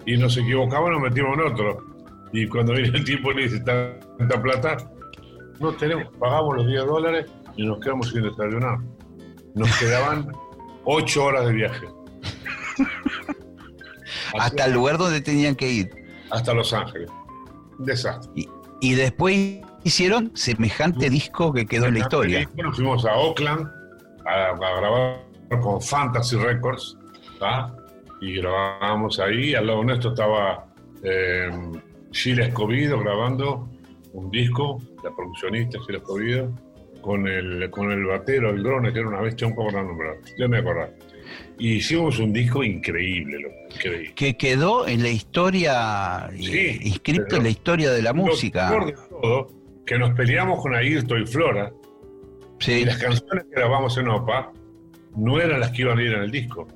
[0.07, 1.85] Y nos equivocamos, nos metimos en otro.
[2.33, 4.77] Y cuando viene el tipo y le dice tanta plata,
[5.61, 8.79] no tenemos, pagamos los 10 dólares y nos quedamos sin desayunar.
[9.55, 10.31] Nos quedaban
[10.85, 11.87] 8 horas de viaje.
[14.39, 15.91] hasta el lugar donde tenían que ir.
[16.31, 17.11] Hasta Los Ángeles.
[17.79, 18.47] Desastre.
[18.81, 22.49] Y después hicieron semejante disco que quedó en la historia.
[22.55, 23.67] Bueno, fuimos a Oakland
[24.27, 25.25] a, a grabar
[25.63, 26.97] con Fantasy Records,
[27.39, 27.75] ¿tá?
[28.21, 29.55] y grabábamos ahí.
[29.55, 30.67] Al lado nuestro estaba
[31.03, 31.51] eh,
[32.13, 33.69] Gilles Escobido grabando
[34.13, 36.53] un disco, la produccionista Gilles Escobido,
[37.01, 40.17] con el, con el batero, el drone, que era una bestia, un poco no nombrado,
[40.37, 40.91] ya me acordé.
[41.59, 44.13] Y hicimos un disco increíble, loco, increíble.
[44.15, 48.17] Que quedó en la historia, Sí, eh, inscrito pero en la historia de la Lo
[48.17, 48.69] música.
[48.71, 49.49] peor de todo,
[49.87, 51.73] que nos peleamos con Ayrton y Flora,
[52.61, 54.53] Sí, y las canciones que grabamos en OPA
[55.17, 56.67] no eran las que iban a ir en el disco.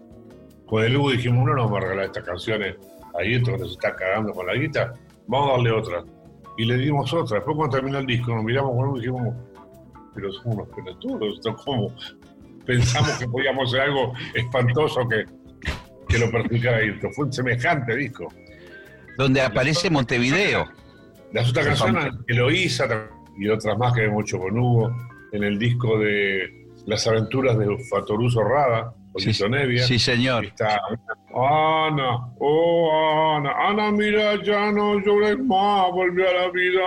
[0.67, 2.77] Con el Hugo dijimos, no nos vamos a regalar estas canciones
[3.15, 4.95] a Ayrton que se está cagando con la guita,
[5.27, 6.05] vamos a darle otra.
[6.59, 7.37] Y le dimos otra.
[7.39, 9.35] Después cuando terminó el disco nos miramos con Hugo y dijimos,
[10.15, 11.95] pero somos unos pelotudos, ¿esto cómo?
[12.67, 15.25] Pensamos que podíamos hacer algo espantoso que,
[16.09, 17.13] que lo perjudicara a Ayrton.
[17.15, 18.29] Fue un semejante disco.
[19.17, 20.69] donde aparece Montevideo.
[21.33, 22.87] Las otras canciones, Eloísa
[23.39, 24.95] y otras más que hemos hecho con Hugo,
[25.33, 29.83] en el disco de Las aventuras de Fatoruso Rada, Sí, Nevia.
[29.85, 30.45] sí, señor.
[30.47, 30.81] Está
[31.35, 36.83] Ana, oh Ana, Ana, mira, ya no llores más, volví a la vida.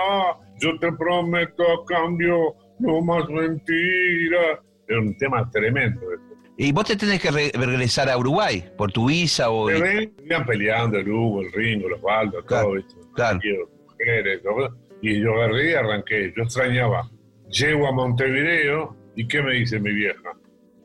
[0.58, 4.58] Yo te prometo a cambio, no más mentiras.
[4.88, 6.00] Es un tema tremendo.
[6.56, 9.70] Y vos te tenés que re- regresar a Uruguay por tu visa o...
[9.70, 12.94] Iban peleando el Hugo, el Ringo, los Baldos, Claro, todo, ¿viste?
[13.14, 13.38] claro.
[13.90, 14.74] Mujeres, todo.
[15.02, 16.32] Y yo agarré y arranqué.
[16.34, 17.10] Yo extrañaba.
[17.50, 20.30] Llego a Montevideo y ¿qué me dice mi vieja?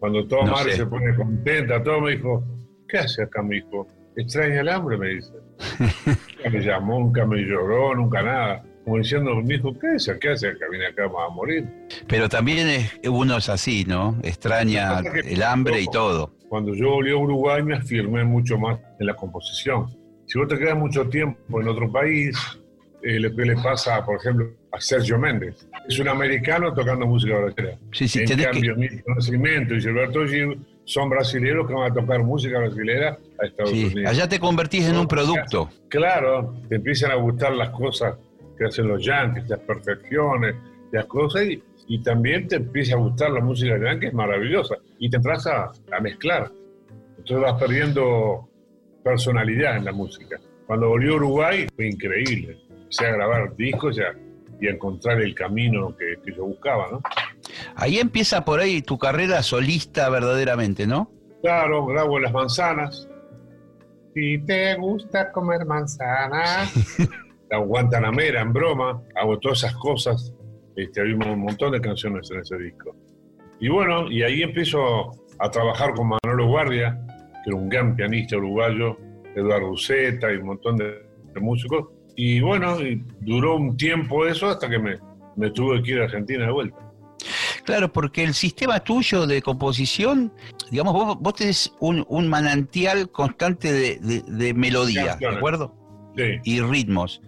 [0.02, 2.44] Cuando toda No se pone contenta, todo me dijo,
[2.90, 3.86] ¿qué hace acá, mi hijo?
[4.16, 4.98] ¿Extraña el hambre?
[4.98, 5.32] Me dice.
[6.08, 8.64] nunca me llamó, nunca me lloró, nunca nada.
[8.84, 10.18] Como diciendo, mi hijo, ¿qué hace?
[10.18, 10.66] ¿Qué hace acá?
[10.72, 11.70] Vine acá a morir.
[12.08, 14.18] Pero también es, uno es así, ¿no?
[14.24, 16.34] Extraña el hambre y todo.
[16.50, 19.86] Cuando yo volví a Uruguay me afirmé mucho más en la composición.
[20.26, 22.36] Si vos te quedas mucho tiempo en otro país,
[23.04, 25.68] eh, lo que le pasa, por ejemplo, a Sergio Méndez.
[25.88, 27.78] Es un americano tocando música brasileña.
[27.92, 31.92] Sí, sí, en tenés que- cambio, Milton Nascimento y Gilberto Gil son brasileños que van
[31.92, 34.12] a tocar música brasileña a Estados sí, Unidos.
[34.12, 35.70] allá te convertís en un producto.
[35.90, 38.16] Claro, te empiezan a gustar las cosas
[38.58, 40.56] que hacen los yankees, las perfecciones,
[40.92, 45.10] las cosas, y, y también te empieza a gustar la música yankee, es maravillosa, y
[45.10, 46.52] te entras a, a mezclar.
[47.18, 48.48] Entonces vas perdiendo
[49.04, 50.40] personalidad en la música.
[50.68, 52.58] Cuando volvió a Uruguay fue increíble.
[52.92, 54.14] Empecé a grabar discos ya,
[54.60, 57.02] y a encontrar el camino que, que yo buscaba, ¿no?
[57.76, 61.10] Ahí empieza por ahí tu carrera solista verdaderamente, ¿no?
[61.42, 63.08] Claro, grabo las manzanas.
[64.14, 67.00] Si te gusta comer manzanas.
[67.50, 69.02] la Guantanamera, en broma.
[69.16, 70.34] Hago todas esas cosas.
[70.76, 72.94] Este, hay un montón de canciones en ese disco.
[73.62, 77.00] Y bueno, y ahí empiezo a trabajar con Manolo Guardia,
[77.42, 78.98] que era un gran pianista uruguayo,
[79.34, 81.88] Eduardo Uceta y un montón de, de músicos.
[82.16, 84.98] Y bueno, y duró un tiempo eso hasta que me,
[85.36, 86.78] me tuve que ir a Argentina de vuelta.
[87.66, 90.34] Claro, porque el sistema tuyo de composición,
[90.72, 95.76] digamos, vos, vos tenés un, un manantial constante de, de- de melodía, ¿de acuerdo?
[96.18, 96.24] Sí.
[96.44, 97.22] Y ritmos.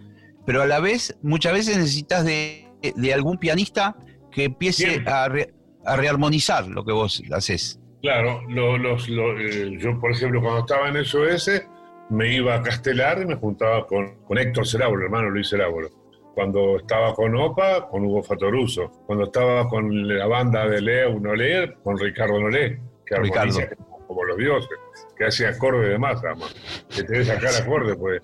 [0.46, 3.96] Pero a la vez, muchas veces necesitas de, de algún pianista
[4.32, 5.13] que empiece Siempre.
[5.13, 5.54] a, re-
[5.86, 7.80] a rearmonizar lo que vos haces.
[8.02, 11.62] Claro, lo- los, lo- eh, yo por ejemplo cuando estaba en SOS
[12.09, 15.89] me iba a Castelar y me juntaba con, con Héctor Cerábulo, hermano Luis Cerábulo.
[16.33, 18.89] Cuando estaba con OPA, con Hugo Fatoruso.
[19.05, 23.69] Cuando estaba con la banda de Leo Nolé, con Ricardo Nolé, que armoniza
[24.07, 24.69] como, los dioses,
[25.17, 26.55] que hace acorde de más, además.
[26.89, 28.21] Que te debe sacar acorde, pues.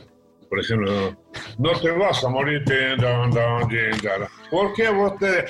[0.49, 2.63] Por ejemplo, no, no te vas a morir.
[4.49, 5.45] ¿Por qué vos te.?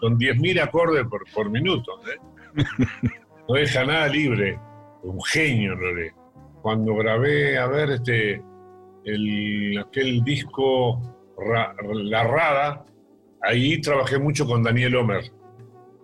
[0.00, 2.00] Son 10.000 acordes por, por minuto.
[2.06, 2.16] ¿eh?
[3.46, 4.58] No deja nada libre.
[5.02, 6.12] Un genio, Lore.
[6.62, 8.42] Cuando grabé, a ver, este,
[9.04, 11.00] el, aquel disco
[11.38, 12.84] Ra- La Rada,
[13.42, 15.30] ahí trabajé mucho con Daniel Homer.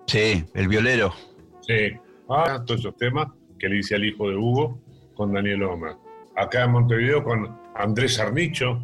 [0.06, 1.12] Sí, el violero.
[1.60, 1.92] Sí.
[2.28, 3.26] Ah, todos esos temas
[3.58, 4.78] que le hice al hijo de Hugo
[5.14, 5.96] con Daniel Homer.
[6.36, 8.80] Acá en Montevideo con Andrés Arnicho.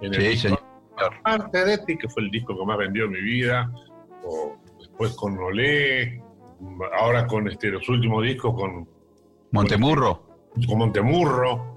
[0.00, 0.60] En el Sí, disco señor.
[1.22, 3.72] Parte de ti, que fue el disco que más vendió en mi vida.
[4.24, 6.22] O después con Olé.
[6.98, 8.88] Ahora con este, los últimos discos con,
[9.52, 10.26] Montemurro.
[10.66, 11.76] con Montemurro.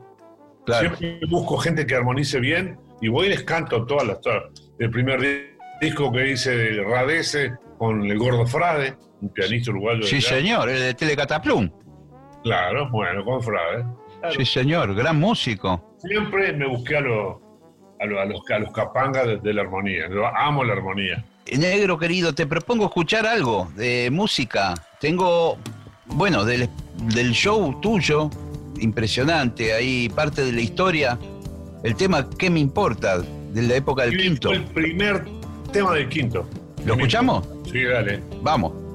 [0.65, 0.95] Claro.
[0.95, 4.19] Siempre busco gente que armonice bien y voy y les canto todas las.
[4.77, 10.03] El primer di- disco que hice de Radece con el Gordo Frade, un pianista uruguayo.
[10.03, 11.69] Sí, señor, el de Telecataplum.
[12.43, 13.85] Claro, bueno, con Frade.
[14.19, 14.35] Claro.
[14.35, 15.95] Sí, señor, gran músico.
[15.99, 17.37] Siempre me busqué a los,
[17.99, 20.09] a los, a los, a los capangas de, de la armonía.
[20.09, 21.23] Yo amo la armonía.
[21.57, 24.75] Negro querido, te propongo escuchar algo de música.
[24.99, 25.57] Tengo,
[26.09, 26.69] bueno, del,
[27.13, 28.29] del show tuyo,
[28.79, 31.19] impresionante, ahí parte de la historia.
[31.83, 33.19] El tema ¿Qué me importa?
[33.53, 34.51] De la época del quinto.
[34.51, 35.25] El primer
[35.71, 36.45] tema del quinto.
[36.85, 37.47] ¿Lo escuchamos?
[37.71, 38.21] Sí, dale.
[38.41, 38.88] Vamos.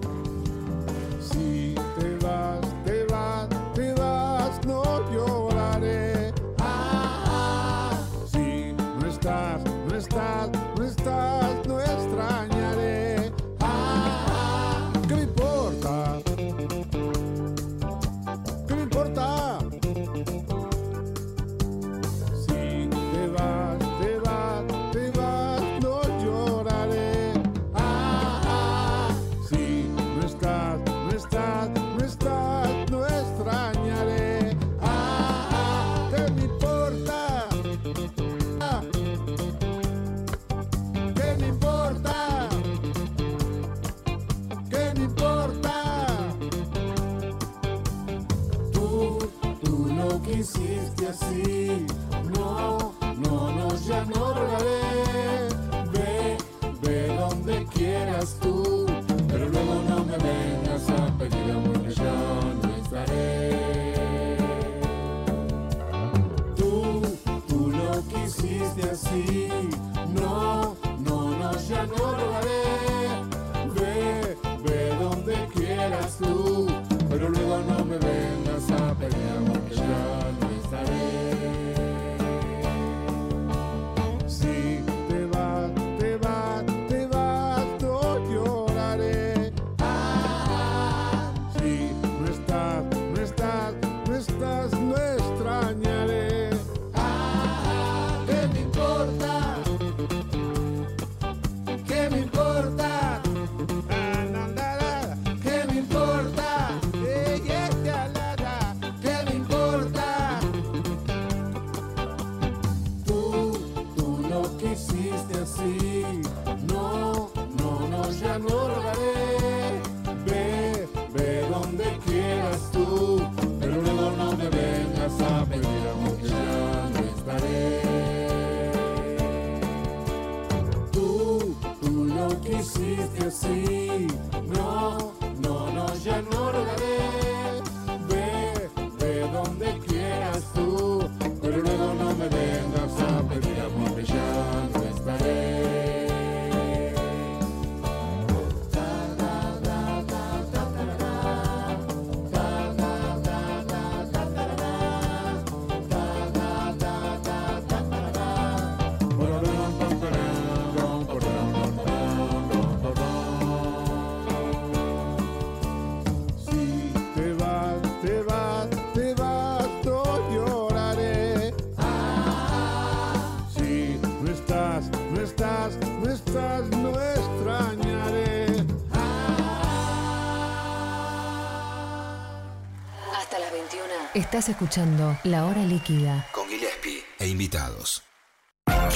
[184.24, 186.26] Estás escuchando La Hora Líquida.
[186.32, 188.02] Con Gillespie e invitados.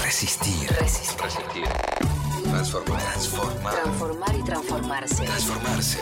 [0.02, 0.68] Resistir.
[0.80, 1.68] Resistir.
[2.44, 2.98] Transformar.
[2.98, 3.74] Transformar.
[3.74, 5.26] Transformar y transformarse.
[5.26, 5.98] Transformarse.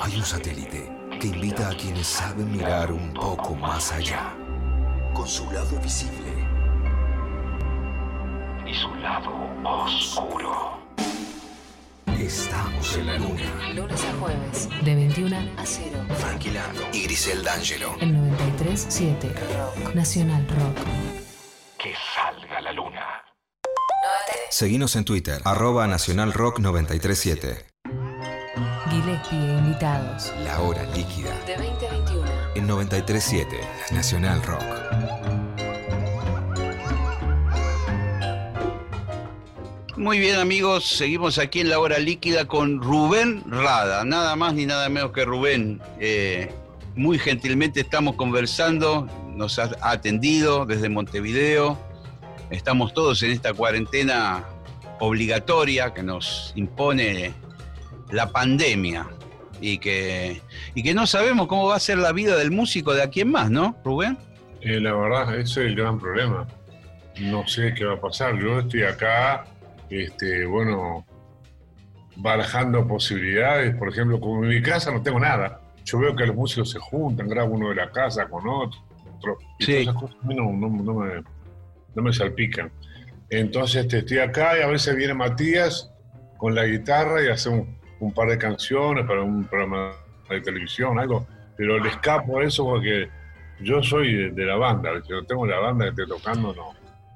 [0.00, 0.88] Hay un satélite
[1.20, 4.34] que invita a quienes saben mirar un poco más allá.
[5.12, 6.32] Con su lado visible.
[8.66, 9.30] Y su lado
[9.64, 10.78] oscuro.
[12.18, 13.72] Estamos en la luna.
[13.74, 14.68] Lunes a jueves.
[14.84, 15.98] De 21 A cero.
[16.18, 17.96] Frankie Lando y Grisel D'Angelo.
[18.00, 19.94] en 93.7.
[19.94, 20.86] Nacional Rock.
[21.78, 23.04] Que salga la luna.
[24.50, 27.66] Seguinos en Twitter, arroba Nacional Rock 937.
[28.90, 30.32] Gillespie e invitados.
[30.44, 31.34] La hora líquida.
[31.46, 32.26] De 20 a 21.
[32.54, 33.60] En 937,
[33.92, 34.64] Nacional Rock.
[39.96, 44.64] Muy bien amigos, seguimos aquí en la hora líquida con Rubén Rada, nada más ni
[44.64, 45.82] nada menos que Rubén.
[45.98, 46.50] Eh,
[46.94, 51.76] muy gentilmente estamos conversando, nos ha atendido desde Montevideo.
[52.50, 54.44] Estamos todos en esta cuarentena
[55.00, 57.34] obligatoria que nos impone
[58.10, 59.06] la pandemia
[59.60, 60.40] y que,
[60.74, 63.30] y que no sabemos cómo va a ser la vida del músico de aquí en
[63.32, 64.16] más, ¿no, Rubén?
[64.60, 66.46] Eh, la verdad, ese es el gran problema.
[67.20, 68.38] No sé qué va a pasar.
[68.38, 69.44] Yo estoy acá,
[69.90, 71.04] este, bueno,
[72.16, 73.74] barajando posibilidades.
[73.76, 75.60] Por ejemplo, como en mi casa no tengo nada.
[75.84, 78.80] Yo veo que los músicos se juntan, grabo uno de la casa con otro.
[79.58, 79.72] y Sí.
[79.72, 81.22] todas esas cosas a mí no, no- no me,
[81.94, 82.70] no me salpican.
[83.30, 85.90] Entonces este, estoy acá y a veces viene Matías
[86.36, 87.48] con la guitarra y hace
[88.00, 89.92] un, par de canciones para un programa
[90.28, 91.26] de televisión, algo.
[91.56, 93.08] Pero le escapo a eso porque
[93.60, 94.90] yo soy de, de la banda.
[95.06, 96.74] Si no tengo la banda que esté tocando, no.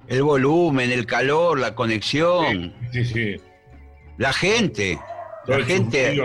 [0.09, 3.37] El volumen, el calor, la conexión, Sí, sí.
[4.19, 4.99] la gente.
[5.47, 6.23] Todo La el gente.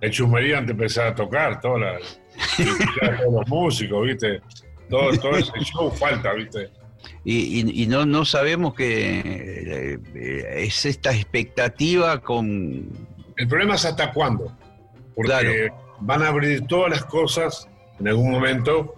[0.00, 1.98] El chusmerío antes de empezar a tocar, toda la,
[3.20, 4.40] todos los músicos, ¿viste?
[4.88, 6.70] todo, todo ese show falta, ¿viste?
[7.24, 12.88] Y, y- y no, no sabemos que eh, eh, es esta expectativa con...
[13.40, 14.52] El problema es hasta cuándo.
[15.14, 15.74] Porque Claro.
[16.00, 17.66] van a abrir todas las cosas
[17.98, 18.94] en algún momento,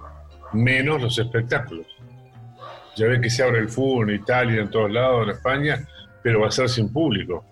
[0.52, 1.86] menos los espectáculos.
[2.96, 5.88] Ya ves que se abre el fútbol en Italia, en todos lados, en España,
[6.24, 7.44] pero va a ser sin público.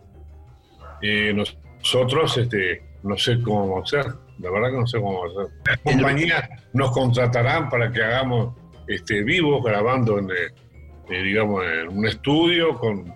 [1.00, 4.12] Eh, nosotros, este, no sé cómo vamos a hacer.
[4.40, 5.52] La verdad que no sé cómo vamos a hacer.
[5.66, 8.56] Las compañías nos contratarán para que hagamos
[8.88, 10.34] este, vivos, grabando en, eh,
[11.08, 13.14] eh, digamos, en un estudio con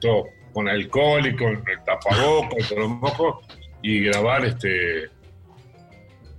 [0.00, 0.24] todo,
[0.56, 3.44] con alcohol y con el tapabocas con los mojos,
[3.82, 5.10] y grabar este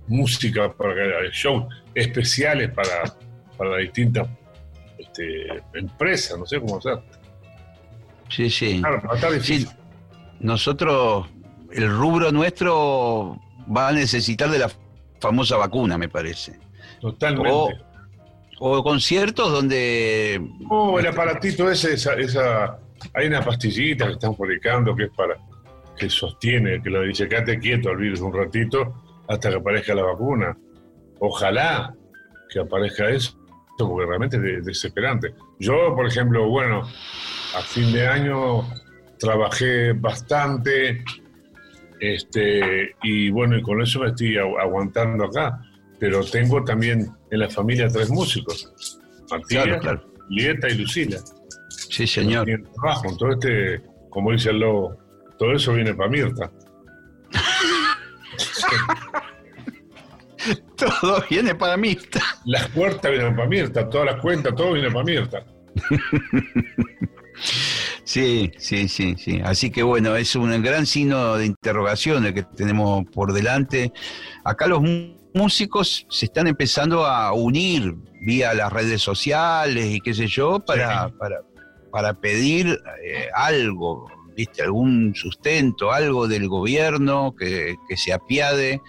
[0.08, 0.92] música para
[1.30, 3.14] shows especiales para,
[3.56, 4.26] para distintas
[4.98, 6.98] este, empresas, no sé cómo hacer.
[8.28, 8.80] Sí, sí.
[8.80, 9.68] Claro, va a estar difícil.
[9.68, 9.74] Sí,
[10.40, 11.28] nosotros,
[11.70, 13.40] el rubro nuestro
[13.70, 14.70] va a necesitar de la
[15.20, 16.58] famosa vacuna, me parece.
[17.00, 17.52] Totalmente.
[17.52, 17.70] O,
[18.58, 20.44] o conciertos donde...
[20.68, 22.80] Oh, el aparatito ese, esa, esa-
[23.14, 25.36] hay una pastillita que están fabricando que es para,
[25.96, 30.02] que sostiene, que lo dice, quédate quieto al virus un ratito hasta que aparezca la
[30.02, 30.56] vacuna.
[31.20, 31.94] Ojalá
[32.50, 33.36] que aparezca eso,
[33.78, 35.34] porque realmente es de- desesperante.
[35.58, 36.82] Yo, por ejemplo, bueno,
[37.56, 38.62] a fin de año
[39.18, 41.02] trabajé bastante,
[42.00, 45.60] este, y bueno, y con eso me estoy agu- aguantando acá.
[45.98, 48.72] Pero tengo también en la familia tres músicos.
[49.30, 50.04] Matías, Claro, claro.
[50.30, 51.18] Lieta y Lucila.
[51.90, 52.46] Sí, señor.
[52.74, 53.08] Trabajo.
[53.08, 54.96] Entonces, este, como dice el lobo,
[55.38, 56.50] todo eso viene para Mirta.
[60.76, 61.96] Todo viene para mí.
[62.46, 65.44] Las puertas vienen para Mirta, todas las cuentas, todo viene para Mirta.
[68.04, 69.38] Sí, sí, sí, sí.
[69.44, 73.92] Así que bueno, es un gran signo de interrogación el que tenemos por delante.
[74.44, 74.80] Acá los
[75.34, 81.08] músicos se están empezando a unir vía las redes sociales y qué sé yo para,
[81.08, 81.14] Sí.
[81.18, 81.36] para,
[81.90, 84.62] para pedir eh, algo, ¿viste?
[84.62, 88.80] algún sustento, algo del gobierno que, que se apiade.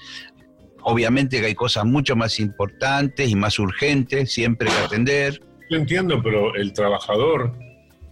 [0.82, 5.42] Obviamente que hay cosas mucho más importantes y más urgentes siempre que atender.
[5.70, 7.54] Yo entiendo, pero el trabajador,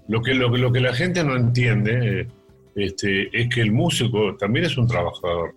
[0.07, 2.27] lo que, lo, lo que la gente no entiende
[2.75, 5.55] este, es que el músico también es un trabajador.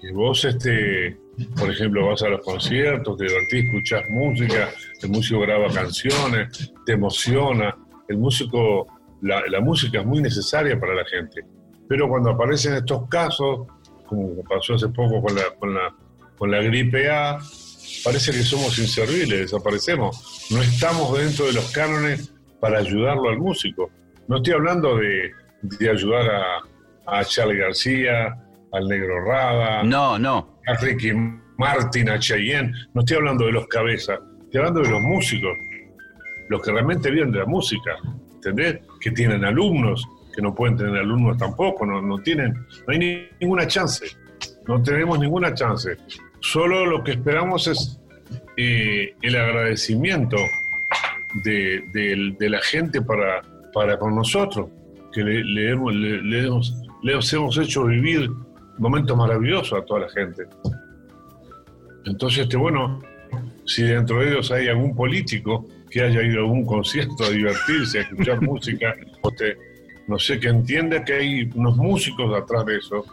[0.00, 1.16] Que vos, este,
[1.58, 4.70] por ejemplo, vas a los conciertos, te divertís, escuchás música,
[5.02, 7.76] el músico graba canciones, te emociona.
[8.08, 8.86] El músico,
[9.22, 11.42] la, la música es muy necesaria para la gente.
[11.88, 13.66] Pero cuando aparecen estos casos,
[14.06, 15.94] como pasó hace poco con la, con la,
[16.36, 17.38] con la gripe A,
[18.04, 20.46] parece que somos inservibles, desaparecemos.
[20.50, 23.90] No estamos dentro de los cánones para ayudarlo al músico.
[24.28, 25.30] No estoy hablando de,
[25.62, 28.36] de ayudar a, a Charlie García,
[28.72, 30.60] al Negro Rada, No, no.
[30.66, 31.12] a Ricky
[31.56, 32.72] Martin, a Cheyenne.
[32.94, 35.50] No estoy hablando de los cabezas, estoy hablando de los músicos,
[36.48, 37.96] los que realmente viven de la música,
[38.34, 38.80] ¿entendés?
[39.00, 43.28] Que tienen alumnos, que no pueden tener alumnos tampoco, no, no tienen, no hay ni-
[43.40, 44.06] ninguna chance,
[44.66, 45.96] no tenemos ninguna chance.
[46.40, 48.00] Solo lo que esperamos es
[48.56, 50.36] eh, el agradecimiento
[51.44, 54.68] de, la gente para, con nosotros,
[55.12, 58.30] que le, le hemos, le- le hemos- les hemos hecho vivir
[58.78, 60.44] momentos maravillosos a toda la gente.
[62.04, 63.00] Entonces, este, bueno,
[63.66, 67.98] si dentro de ellos hay algún político que haya ido a algún concierto a divertirse,
[67.98, 68.94] a escuchar música,
[70.06, 73.04] no sé, que entienda que hay unos músicos atrás de eso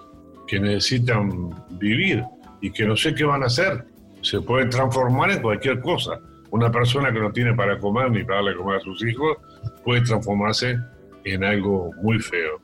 [0.48, 2.24] que necesitan vivir
[2.62, 3.86] y que no sé qué van a hacer.
[4.22, 6.20] Se pueden transformar en cualquier cosa.
[6.52, 9.38] Una persona que no tiene para comer ni para darle a comer a sus hijos
[9.84, 10.78] puede transformarse
[11.26, 12.62] en algo muy feo.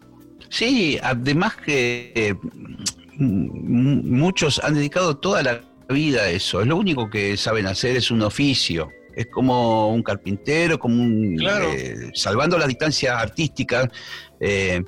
[0.50, 2.36] Sí, además que eh,
[3.18, 5.62] muchos han dedicado toda la
[5.94, 6.64] vida eso.
[6.64, 8.90] Lo único que saben hacer es un oficio.
[9.16, 11.36] Es como un carpintero, como un...
[11.38, 11.72] Claro.
[11.74, 13.90] eh, salvando las distancias artísticas,
[14.40, 14.84] eh,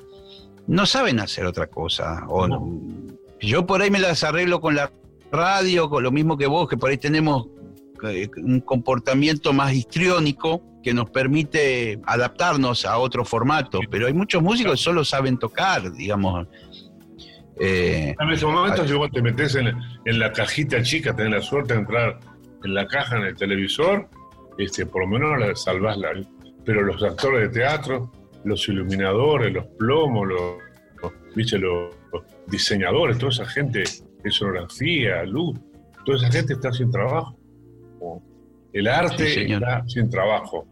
[0.66, 2.24] no saben hacer otra cosa.
[2.28, 2.60] O No.
[2.60, 4.92] no- yo por ahí me las arreglo con la
[5.32, 7.48] radio, con lo mismo que vos, que por ahí tenemos
[8.08, 14.42] eh, un comportamiento más histriónico que nos permite adaptarnos a otro formato, pero hay muchos
[14.42, 16.46] músicos que solo saben tocar, digamos.
[17.60, 19.68] Eh, En ese momento, si vos te metes en,
[20.04, 22.18] en la cajita chica, tenés la suerte de entrar
[22.64, 24.08] en la caja en el televisor,
[24.58, 26.10] este, por lo menos la salvás la.
[26.64, 28.10] Pero los actores de teatro,
[28.44, 30.40] los iluminadores, los plomos, los,
[31.02, 31.58] los- ¿viste?
[31.58, 33.82] los, los diseñadores, toda esa gente,
[34.24, 35.58] escenografía, luz,
[36.04, 37.36] toda esa gente está sin trabajo.
[38.72, 40.66] El arte Sí, está sin trabajo.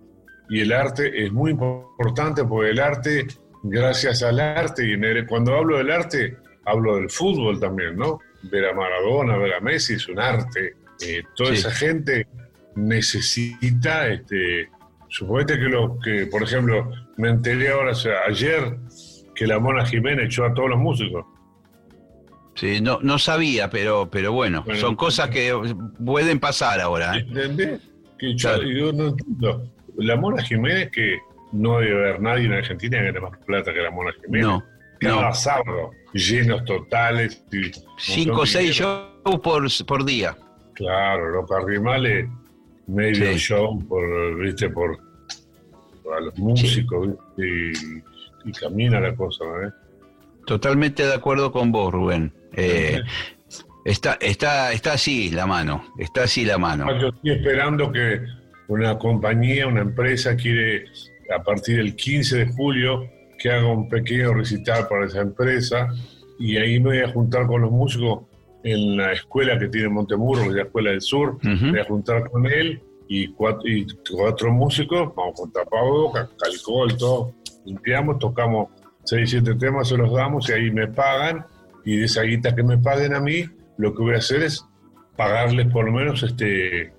[0.48, 3.26] Y el arte es muy importante porque el arte,
[3.62, 8.18] gracias al arte, y cuando hablo del arte, hablo del fútbol también, ¿no?
[8.42, 10.74] Ver a Maradona, ver a Messi es un arte.
[11.06, 11.56] Eh, toda Sí.
[11.56, 12.26] esa gente
[12.76, 14.68] necesita, este,
[15.08, 18.76] suponete que lo que, por ejemplo, me enteré ahora, o sea, ayer,
[19.34, 21.24] que la Mona Jiménez echó a todos los músicos.
[22.54, 24.80] Sí, no, no sabía, pero, pero bueno, Bueno.
[24.80, 25.52] son cosas que
[26.04, 27.16] pueden pasar ahora.
[27.16, 27.20] ¿eh?
[27.26, 27.80] ¿Entendés?
[28.18, 28.62] Que yo, Claro.
[28.68, 29.64] yo no entiendo.
[29.96, 31.18] La Mona Jiménez, que
[31.52, 34.46] no debe haber nadie en Argentina que gane más plata que la Mona Jiménez.
[34.46, 34.62] No,
[35.00, 37.42] Cada sábado, llenos totales.
[37.52, 39.08] y Cinco o seis shows
[39.42, 40.36] por, por día.
[40.74, 42.28] Claro, los carrimales,
[42.86, 43.38] medio Sí.
[43.38, 44.98] show por, viste, por,
[46.02, 47.72] por a los músicos, ¿viste?
[48.44, 49.70] Y, y camina la cosa, ¿eh?
[50.46, 52.32] Totalmente de acuerdo con vos, Rubén.
[52.54, 53.00] Eh,
[53.84, 56.86] está, está, está así la mano, está así la mano.
[56.98, 58.20] Yo estoy esperando que
[58.68, 60.84] una compañía, una empresa quiere,
[61.34, 63.08] a partir del 15 de julio,
[63.40, 65.88] que haga un pequeño recital para esa empresa
[66.38, 68.24] y ahí me voy a juntar con los músicos
[68.62, 71.84] en la escuela que tiene Montemurro, que es la Escuela del Sur, me voy a
[71.84, 77.32] juntar con él y cuatro, y cuatro músicos, vamos con tapabocas, alcohol, todo,
[77.64, 78.68] limpiamos, tocamos
[79.04, 81.44] seis, siete temas, se los damos y ahí me pagan.
[81.84, 83.44] Y de esa guita que me paguen a mí,
[83.78, 84.64] lo que voy a hacer es
[85.16, 86.92] pagarles por lo menos este,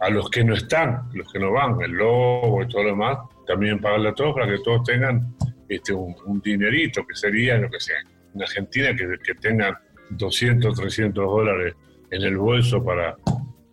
[0.00, 3.18] a los que no están, los que no van, el lobo y todo lo demás,
[3.46, 5.34] también pagarle a todos para que todos tengan
[5.68, 7.96] este, un, un dinerito, que sería lo que sea.
[8.34, 9.74] En Argentina que, que tengan
[10.10, 11.74] 200, 300 dólares
[12.10, 13.16] en el bolso para,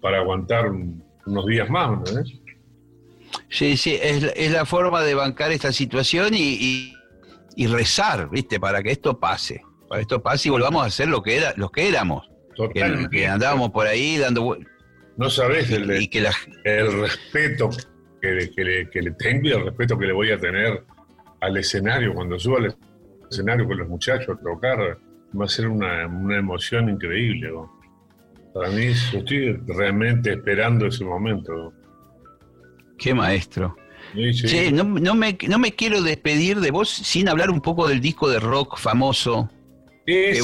[0.02, 2.24] para aguantar un- unos días más, ¿no?
[3.50, 6.94] Sí, sí, es, la- es la forma de bancar esta situación y, y-
[7.56, 8.60] y rezar, ¿viste?
[8.60, 9.62] Para que esto pase.
[9.88, 12.28] Para que esto pase y volvamos a ser lo que, era, los que éramos.
[12.74, 14.58] Que, que andábamos por ahí dando.
[15.18, 16.32] No sabes el, Y que la,
[16.64, 17.70] el respeto
[18.22, 20.84] que le, que, le, que le tengo y el respeto que le voy a tener
[21.42, 22.76] al escenario, cuando suba al
[23.30, 24.98] escenario con los muchachos a tocar,
[25.40, 27.50] va a ser una, una emoción increíble.
[27.52, 27.72] ¿no?
[28.54, 31.54] Para mí, yo estoy realmente esperando ese momento.
[31.54, 31.74] ¿no?
[32.98, 33.76] qué maestro.
[34.14, 34.48] Sí, sí.
[34.48, 38.00] Che, no, no me, no me quiero despedir de vos sin hablar un poco del
[38.00, 39.50] disco de rock famoso.
[40.06, 40.42] Que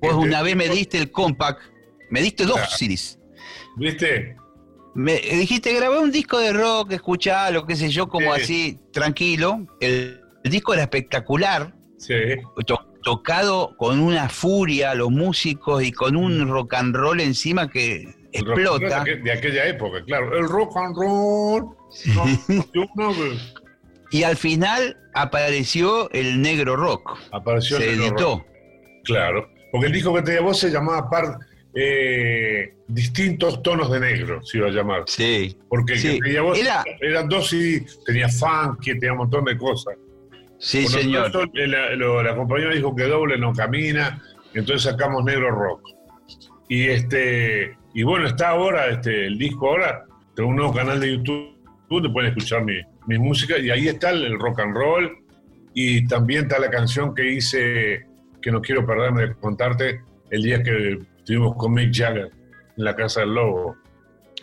[0.00, 1.60] vos una vez me diste el compact,
[2.10, 2.58] me diste dos.
[2.76, 3.18] CDs.
[3.76, 4.36] ¿Viste?
[4.94, 8.42] Me dijiste, grabé un disco de rock, escuchalo, qué sé yo, como Sí.
[8.42, 9.66] así, tranquilo.
[9.80, 12.14] El, el disco era espectacular, Sí.
[12.66, 18.14] to- tocado con una furia, los músicos y con un rock and roll encima que
[18.32, 19.04] explota.
[19.04, 20.36] De, aqu- de aquella época, claro.
[20.36, 21.66] El rock and roll.
[22.96, 23.12] No,
[24.10, 27.18] Y al final apareció el negro rock.
[27.32, 28.30] apareció Se el negro editó.
[28.38, 28.46] rock.
[29.04, 29.48] Claro.
[29.70, 31.38] Porque el disco que tenía vos se llamaba par,
[31.74, 35.04] eh, Distintos tonos de negro, se iba a llamar.
[35.06, 35.56] Sí.
[35.68, 39.44] Porque el Sí, que tenía vos era- eran dos CD, tenía funky, tenía un montón
[39.46, 39.94] de cosas.
[40.64, 41.26] Sí, Con señor.
[41.26, 44.22] nosotros, la, lo- la compañía dijo que doble no camina,
[44.54, 45.82] entonces sacamos negro rock.
[46.68, 50.04] Y este y bueno, está ahora este, el disco ahora,
[50.36, 51.52] tengo un nuevo canal de YouTube,
[52.02, 55.10] te pueden escuchar mi, mi música, y ahí está el, el rock and roll,
[55.74, 58.06] y también está la canción que hice,
[58.40, 60.00] que no quiero perderme de contarte,
[60.30, 62.30] el día que estuvimos con Mick Jagger
[62.78, 63.76] en la Casa del Lobo.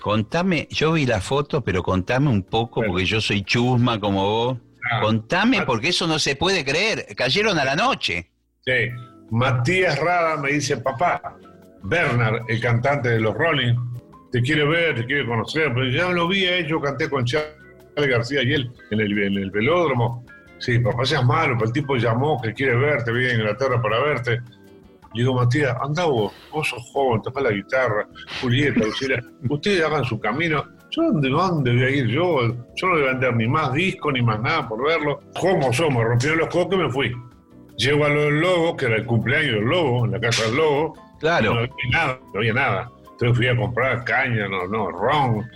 [0.02, 2.94] Contame, yo vi la foto, pero contame un poco, Bueno.
[2.94, 4.58] porque yo soy chusma como vos.
[4.92, 7.06] Ah, Contame, porque eso no se puede creer.
[7.16, 8.30] Cayeron a la noche.
[8.66, 8.90] Sí.
[9.32, 11.38] Matías Rada me dice, papá,
[11.84, 13.76] Bernard, el cantante de los Rolling,
[14.32, 17.52] te quiere ver, te quiere conocer, pero ya lo vi él, yo canté con Charlie
[17.96, 20.26] García y él en el, en el velódromo.
[20.60, 24.00] Sí, papá, seas malo, pero el tipo llamó que quiere verte, viene a Inglaterra para
[24.00, 24.42] verte.
[25.14, 28.08] Y digo, Matías, anda vos, vos sos joven, tocás la guitarra,
[28.42, 30.64] Julieta, Lucila, ustedes hagan su camino.
[31.00, 32.42] ¿Yo dónde, dónde voy a ir yo?
[32.76, 35.22] Yo no voy a vender ni más discos ni más nada por verlo.
[35.40, 36.04] ¿Cómo somos?
[36.04, 37.16] Rompieron los cocos y me fui.
[37.78, 40.58] Llego a lo del lobo, que era el cumpleaños del lobo, en la casa del
[40.58, 40.94] lobo.
[41.20, 41.54] Claro.
[41.54, 42.92] No había nada, no había nada.
[43.12, 45.50] Entonces fui a comprar caña, no, no, ron.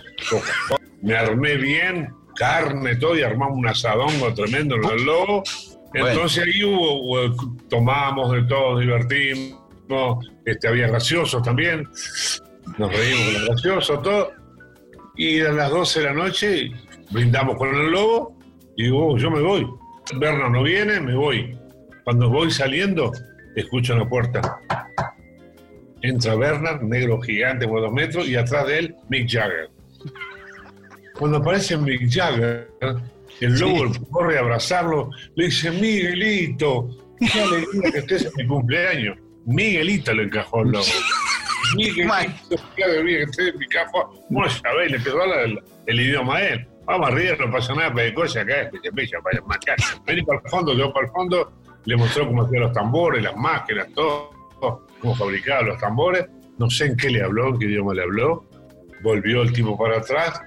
[1.02, 5.42] Me armé bien, carne, todo, y armamos un asadongo tremendo en el lobo.
[5.90, 6.08] Bueno.
[6.08, 7.34] Entonces ahí hubo,
[7.68, 11.86] tomamos de todo, divertimos, este, había graciosos también,
[12.78, 14.43] nos reímos con los graciosos, todo.
[15.16, 16.70] Y a las 12 de la noche
[17.10, 18.36] brindamos con el lobo
[18.76, 19.66] y digo, "Oh, yo me voy.
[20.16, 21.56] Berna no viene, me voy.
[22.02, 23.12] Cuando voy saliendo,
[23.56, 24.58] escucho en la puerta.
[26.02, 29.70] Entra Bernard, negro gigante por dos metros, y atrás de él, Mick Jagger.
[31.18, 32.68] Cuando aparece Mick Jagger,
[33.40, 39.16] el lobo corre a abrazarlo, le dice, Miguelito, qué alegría que estés en mi cumpleaños.
[39.46, 40.84] Miguelito le encajó el lobo.
[41.74, 44.06] Alegría que estés en mi cajón.
[44.30, 46.68] Bueno, sabés, le empezó a hablar el, idioma a él.
[46.86, 49.74] Vamos arriba, no pasa nada, pero cosa acá, es que bella, vaya, acá.
[50.06, 51.52] Vení para el fondo, yo para el fondo,
[51.84, 54.30] le mostró cómo hacía los tambores, las máquinas, todo,
[55.00, 56.26] cómo fabricaba los tambores.
[56.58, 58.44] No sé en qué le habló, en qué idioma le habló.
[59.02, 60.40] Volvió el tipo para atrás,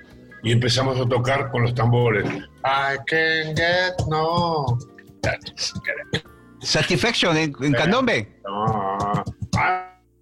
[0.43, 2.25] y empezamos a tocar con los tambores.
[2.63, 4.77] I can get no.
[6.61, 8.39] ¿Satisfaction en, en candombe?
[8.45, 8.97] No,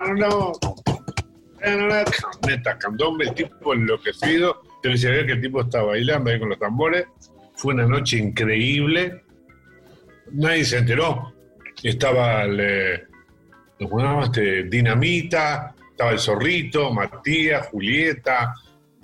[0.01, 0.53] I don't know.
[2.47, 4.61] Neta, candombe, el tipo enloquecido.
[4.81, 7.05] Te decía ver que el tipo estaba bailando ahí con los tambores.
[7.55, 9.23] Fue una noche increíble.
[10.31, 11.33] Nadie se enteró.
[11.81, 13.03] Estaba el, eh,
[13.89, 14.59] ¿cómo se?
[14.59, 18.53] Este, Dinamita, estaba el Zorrito, Matías, Julieta.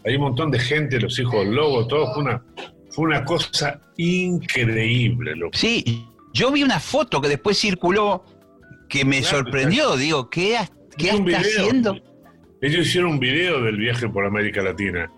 [0.06, 2.14] Hay un montón de gente, los hijos del lobo, todo.
[2.14, 2.44] Fue una,
[2.90, 5.36] fue una cosa increíble.
[5.36, 5.58] Loco.
[5.58, 8.24] Sí, yo vi una foto que después circuló
[8.90, 9.96] que me Claro, sorprendió.
[9.96, 10.58] Digo, ¿qué,
[10.98, 11.40] qué está video.
[11.40, 11.96] haciendo?
[12.62, 15.12] Ellos hicieron un video del viaje por América Latina.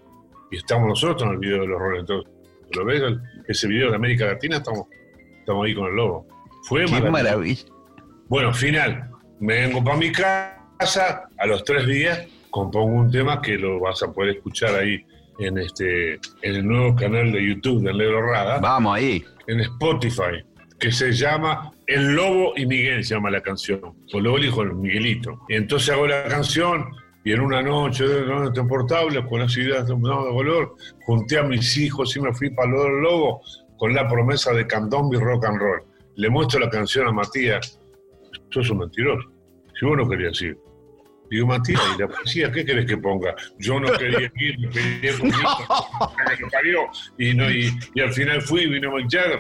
[0.52, 2.28] Y estamos nosotros en el video de los Rolling Stones.
[2.76, 3.02] ¿Lo ves?
[3.48, 4.86] Ese video de América Latina, estamos,
[5.40, 6.28] estamos ahí con el lobo.
[6.64, 7.12] Fue Qué maravilloso.
[7.12, 7.64] maravilla.
[8.30, 9.10] Bueno, final.
[9.40, 10.60] Me vengo para mi casa.
[11.38, 15.04] A los tres días compongo un tema que lo vas a poder escuchar ahí
[15.40, 18.60] en, este, en el nuevo canal de YouTube de Negro Rada.
[18.60, 19.24] Vamos ahí.
[19.48, 20.44] en Spotify,
[20.84, 23.80] que se llama El Lobo y Miguel, se llama la canción.
[24.12, 25.40] O Lobo el hijo de Miguelito.
[25.48, 26.90] Y entonces hago la canción
[27.24, 30.76] y en una noche de no portable, con las ideas de, no, de color,
[31.06, 33.42] junté a mis hijos y me fui para lo del Lobo
[33.78, 35.84] con la promesa de candombe y rock and roll.
[36.18, 37.80] Le muestro la canción a Matías.
[38.50, 39.30] Sos un mentiroso.
[39.80, 40.58] Si vos no querías ir.
[41.30, 43.34] Digo, Matías, ¿y la policía qué querés que ponga?
[43.58, 44.70] Yo no quería ir, no
[45.18, 46.82] conmigo, que lo parió.
[47.18, 49.40] Y, no, y, y al final fui y vino Mick Jagger.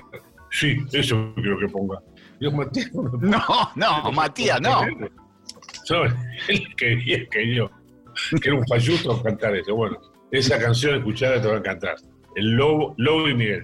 [0.53, 1.99] Sí, eso quiero que ponga.
[2.39, 4.81] Digo, Matías, no, No, no, Matías, no.
[5.83, 6.13] ¿Sabes?
[6.47, 7.71] Él quería que yo,
[8.39, 9.73] que era un falluto cantar eso.
[9.73, 9.99] Bueno,
[10.31, 11.95] esa canción escuchada te va a encantar.
[12.35, 13.63] El Lobo, Lobo y Miguel.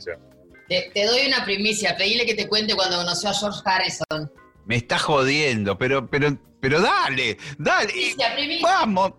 [0.68, 4.32] Te, te doy una primicia, pedile que te cuente cuando conoció a George Harrison.
[4.66, 7.88] Me está jodiendo, pero, pero, pero dale, dale.
[7.90, 8.68] Primicia, primicia.
[8.68, 9.14] Vamos.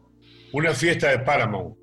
[0.53, 1.77] Una fiesta de Paramount.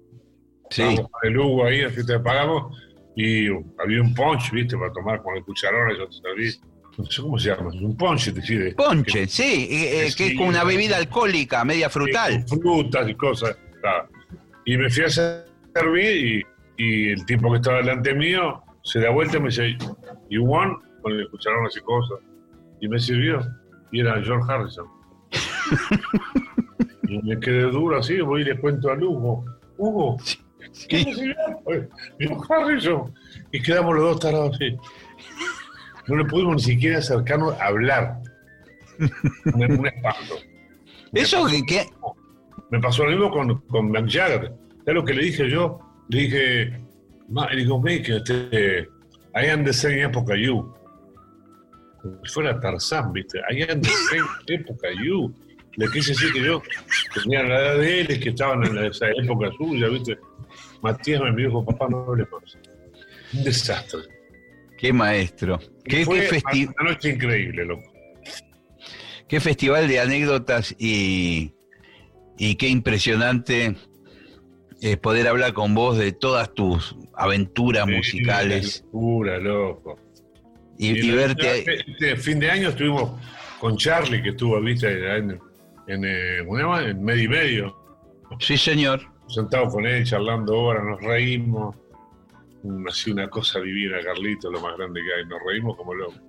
[0.70, 0.84] Sí.
[0.84, 2.76] Con el Hugo ahí, en la fiesta de Paramount,
[3.18, 3.47] y
[3.80, 4.78] había un punch, ¿viste?
[4.78, 6.51] Para tomar con el cucharón, yo te serví.
[6.99, 8.76] No sé cómo se llama, un punch, te decide.
[8.76, 12.45] Ponche, sí, eh, eh, que es como una bebida alcohólica, media frutal.
[12.47, 13.57] Con frutas y cosas.
[14.65, 16.45] Y me fui a servir
[16.78, 19.76] y, y el tipo que estaba delante mío se da vuelta y me dice,
[20.30, 20.80] ¿You want?
[21.01, 22.20] Con el cucharón así cosas.
[22.82, 23.41] Y me sirvió.
[23.91, 24.86] Y era George Harrison.
[27.09, 29.43] y me quedé duro así, voy y le cuento al Hugo.
[29.78, 30.18] Hugo,
[31.65, 31.88] Oye,
[32.20, 33.13] George Harrison.
[33.51, 34.76] Y quedamos los dos tarados así.
[36.07, 38.18] No le pudimos ni siquiera acercarnos a hablar.
[38.99, 40.36] Un, un espanto.
[41.13, 41.86] Eso que, que-
[42.72, 44.53] Me pasó lo mismo con, con Mick Jagger.
[44.80, 45.80] ¿Sabes lo que le dije yo?
[46.09, 46.82] Le dije,
[47.55, 48.88] digo, Mick, este,
[49.36, 50.74] I am the same época you.
[52.01, 53.39] Como si fuera Tarzán, ¿viste?
[53.51, 55.34] I am the same época you.
[55.76, 56.61] Le quise decir que yo
[57.13, 60.18] tenía la edad de él, que estaban en esa época suya, ¿viste?
[60.82, 62.58] Matías me dijo, papá, no hable más.
[63.34, 63.99] Un desastre.
[64.78, 65.60] qué maestro.
[65.84, 67.91] Qué, fue qué festi- una noche increíble, loco.
[69.28, 71.53] qué festival de anécdotas y,
[72.38, 73.76] y qué impresionante
[74.82, 79.99] eh, poder hablar con vos de todas tus aventuras musicales Pura, loco.
[80.78, 81.66] y, Y y la- verte.
[81.88, 83.20] Este fin de año estuvimos
[83.60, 84.88] con Charlie, que estuvo, viste,
[85.18, 85.39] en,
[85.88, 86.84] en, eh, ¿cómo se llama?
[86.86, 87.78] en medio y medio,
[88.39, 89.01] Sí, señor.
[89.28, 91.76] Sentados con él, charlando horas, nos reímos.
[92.64, 95.26] Un- Así una cosa divina, Carlito, lo más grande que hay.
[95.26, 96.20] Nos reímos como locos.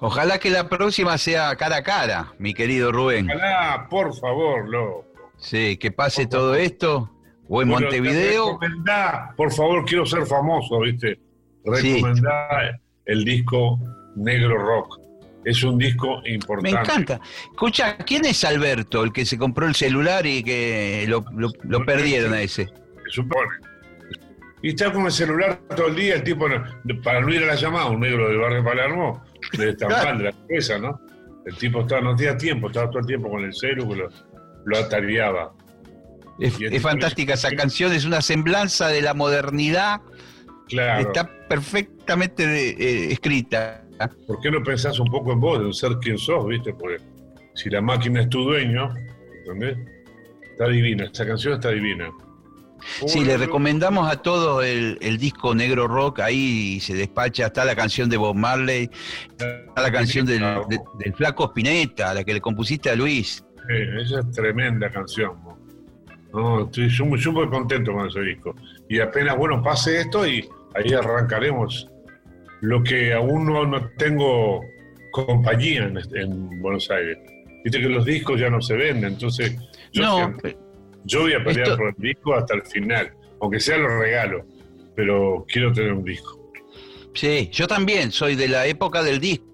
[0.00, 3.26] Ojalá que la próxima sea cara a cara, mi querido Rubén.
[3.30, 5.04] Ojalá, por favor, loco.
[5.38, 7.10] Sí, que pase todo esto.
[7.48, 8.58] O en Bueno, Montevideo.
[8.60, 11.18] recomendá, por favor, quiero ser famoso, ¿viste?
[11.64, 13.78] Recomendá el disco
[14.16, 14.98] Negro Rock.
[15.46, 16.70] Es un disco Me importante.
[16.80, 17.20] encanta.
[17.52, 21.84] Escucha, ¿quién es Alberto, el que se compró el celular y que lo, lo- lo
[21.86, 22.66] perdieron a ese?
[22.66, 23.48] se supone.
[24.62, 26.46] Y está con el celular todo el día, el tipo,
[27.04, 29.24] para no ir a la llamada, un negro del barrio Palermo,
[29.56, 31.00] de Estampán, de la cabeza, ¿no?
[31.46, 34.08] El tipo estaba, no tenía tiempo, estaba todo el tiempo con el celu, lo,
[34.64, 35.52] lo atareaba.
[36.40, 40.00] Es, fantástica esa canción, es una semblanza de la modernidad.
[40.68, 41.02] Claro.
[41.02, 43.82] Está perfectamente eh, escrita.
[44.26, 46.72] ¿Por qué no pensás un poco en vos, en ser quien sos, viste?
[46.74, 46.98] Porque
[47.54, 48.92] si la máquina es tu dueño,
[49.40, 49.78] ¿entendés?
[50.52, 52.10] Está divina, esa canción está divina.
[53.06, 57.74] Sí, le recomendamos a todos el, el disco Negro Rock, ahí se despacha, está la
[57.74, 58.90] canción de Bob Marley,
[59.30, 63.42] está la canción del, de- del Flaco Spinetta, la que le compusiste a Luis.
[63.68, 65.32] Sí, esa es tremenda canción.
[66.34, 66.64] ¿no?
[66.64, 68.54] Estoy súper contento con ese disco.
[68.90, 71.88] Y apenas, bueno, pase esto y ahí arrancaremos.
[72.60, 74.62] Lo que aún no, no tengo
[75.12, 77.18] compañía en, en Buenos Aires.
[77.64, 79.56] Viste que los discos ya no se venden, entonces
[79.92, 80.56] yo, No, siempre-
[81.04, 83.12] yo voy a pelear esto- por el disco hasta el final.
[83.40, 84.44] aunque sea los regalos,
[84.94, 86.40] pero quiero tener un disco.
[87.12, 89.44] Sí, yo también soy de la época del disco.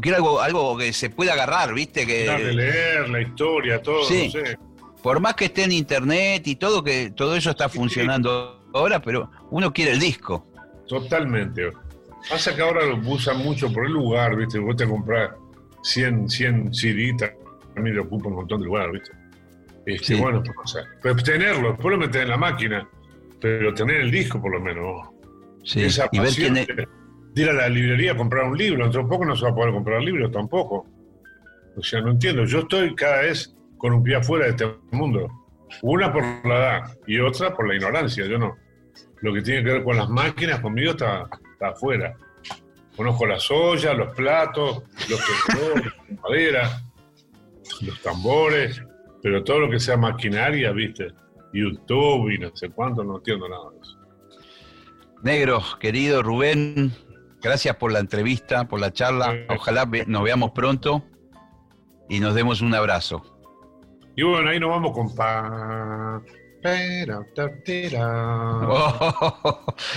[0.00, 2.06] Quiero algo, algo que se pueda agarrar, ¿viste?
[2.06, 4.26] Que leer la historia, todo, Sí.
[4.26, 4.58] no sé.
[5.02, 9.30] por más que esté en internet y todo, que todo eso está funcionando ahora, pero
[9.50, 10.46] uno quiere el disco.
[10.88, 11.70] Totalmente.
[12.28, 14.58] Pasa que ahora lo usan mucho por el lugar, ¿viste?
[14.58, 15.30] Vos te compras
[15.82, 17.14] 100, 100 CD,
[17.74, 19.12] también le ocupa un montón de lugar, ¿viste?
[19.86, 20.20] Este, Sí.
[20.20, 22.88] Bueno, pues, o sea, pero tenerlo, después lo metes en la máquina,
[23.40, 25.08] pero tener el disco por lo menos.
[25.62, 26.66] Sí, Esa y ver quién es.
[26.66, 26.88] de,
[27.36, 29.54] ir a la librería a comprar un libro, dentro de poco no se va a
[29.54, 30.86] poder comprar libros tampoco.
[31.76, 32.44] O sea, no entiendo.
[32.44, 35.28] Yo estoy cada vez con un pie afuera de este mundo.
[35.82, 38.26] Una por la edad y otra por la ignorancia.
[38.26, 38.56] Yo no.
[39.20, 42.14] Lo que tiene que ver con las máquinas conmigo está, está afuera.
[42.94, 46.82] Conozco las ollas, los platos, los tenedores, la madera,
[47.80, 48.82] los tambores,
[49.22, 51.12] pero todo lo que sea maquinaria, ¿viste?
[51.52, 53.98] YouTube y no sé cuánto, no entiendo nada de eso.
[55.22, 56.92] Negro, querido Rubén,
[57.40, 59.34] gracias por la entrevista, por la charla.
[59.48, 61.04] Ojalá nos veamos pronto
[62.08, 63.22] y nos demos un abrazo.
[64.14, 66.22] Y bueno, ahí nos vamos con pa.
[66.66, 67.26] Tera,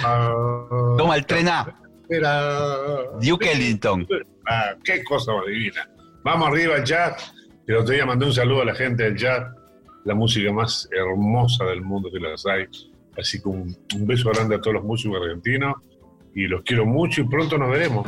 [0.01, 0.33] pa,
[0.97, 3.11] Toma el tren A, tera.
[3.21, 4.07] Duke Ellington.
[4.47, 5.89] Ah, qué cosa más divina.
[6.23, 7.33] Vamos arriba al jazz.
[7.67, 9.43] El otro día mandé un saludo a la gente del jazz,
[10.05, 12.65] la música más hermosa del mundo que las hay.
[13.17, 15.75] Así que un, un beso grande a todos los músicos argentinos
[16.33, 18.07] y los quiero mucho y pronto nos veremos.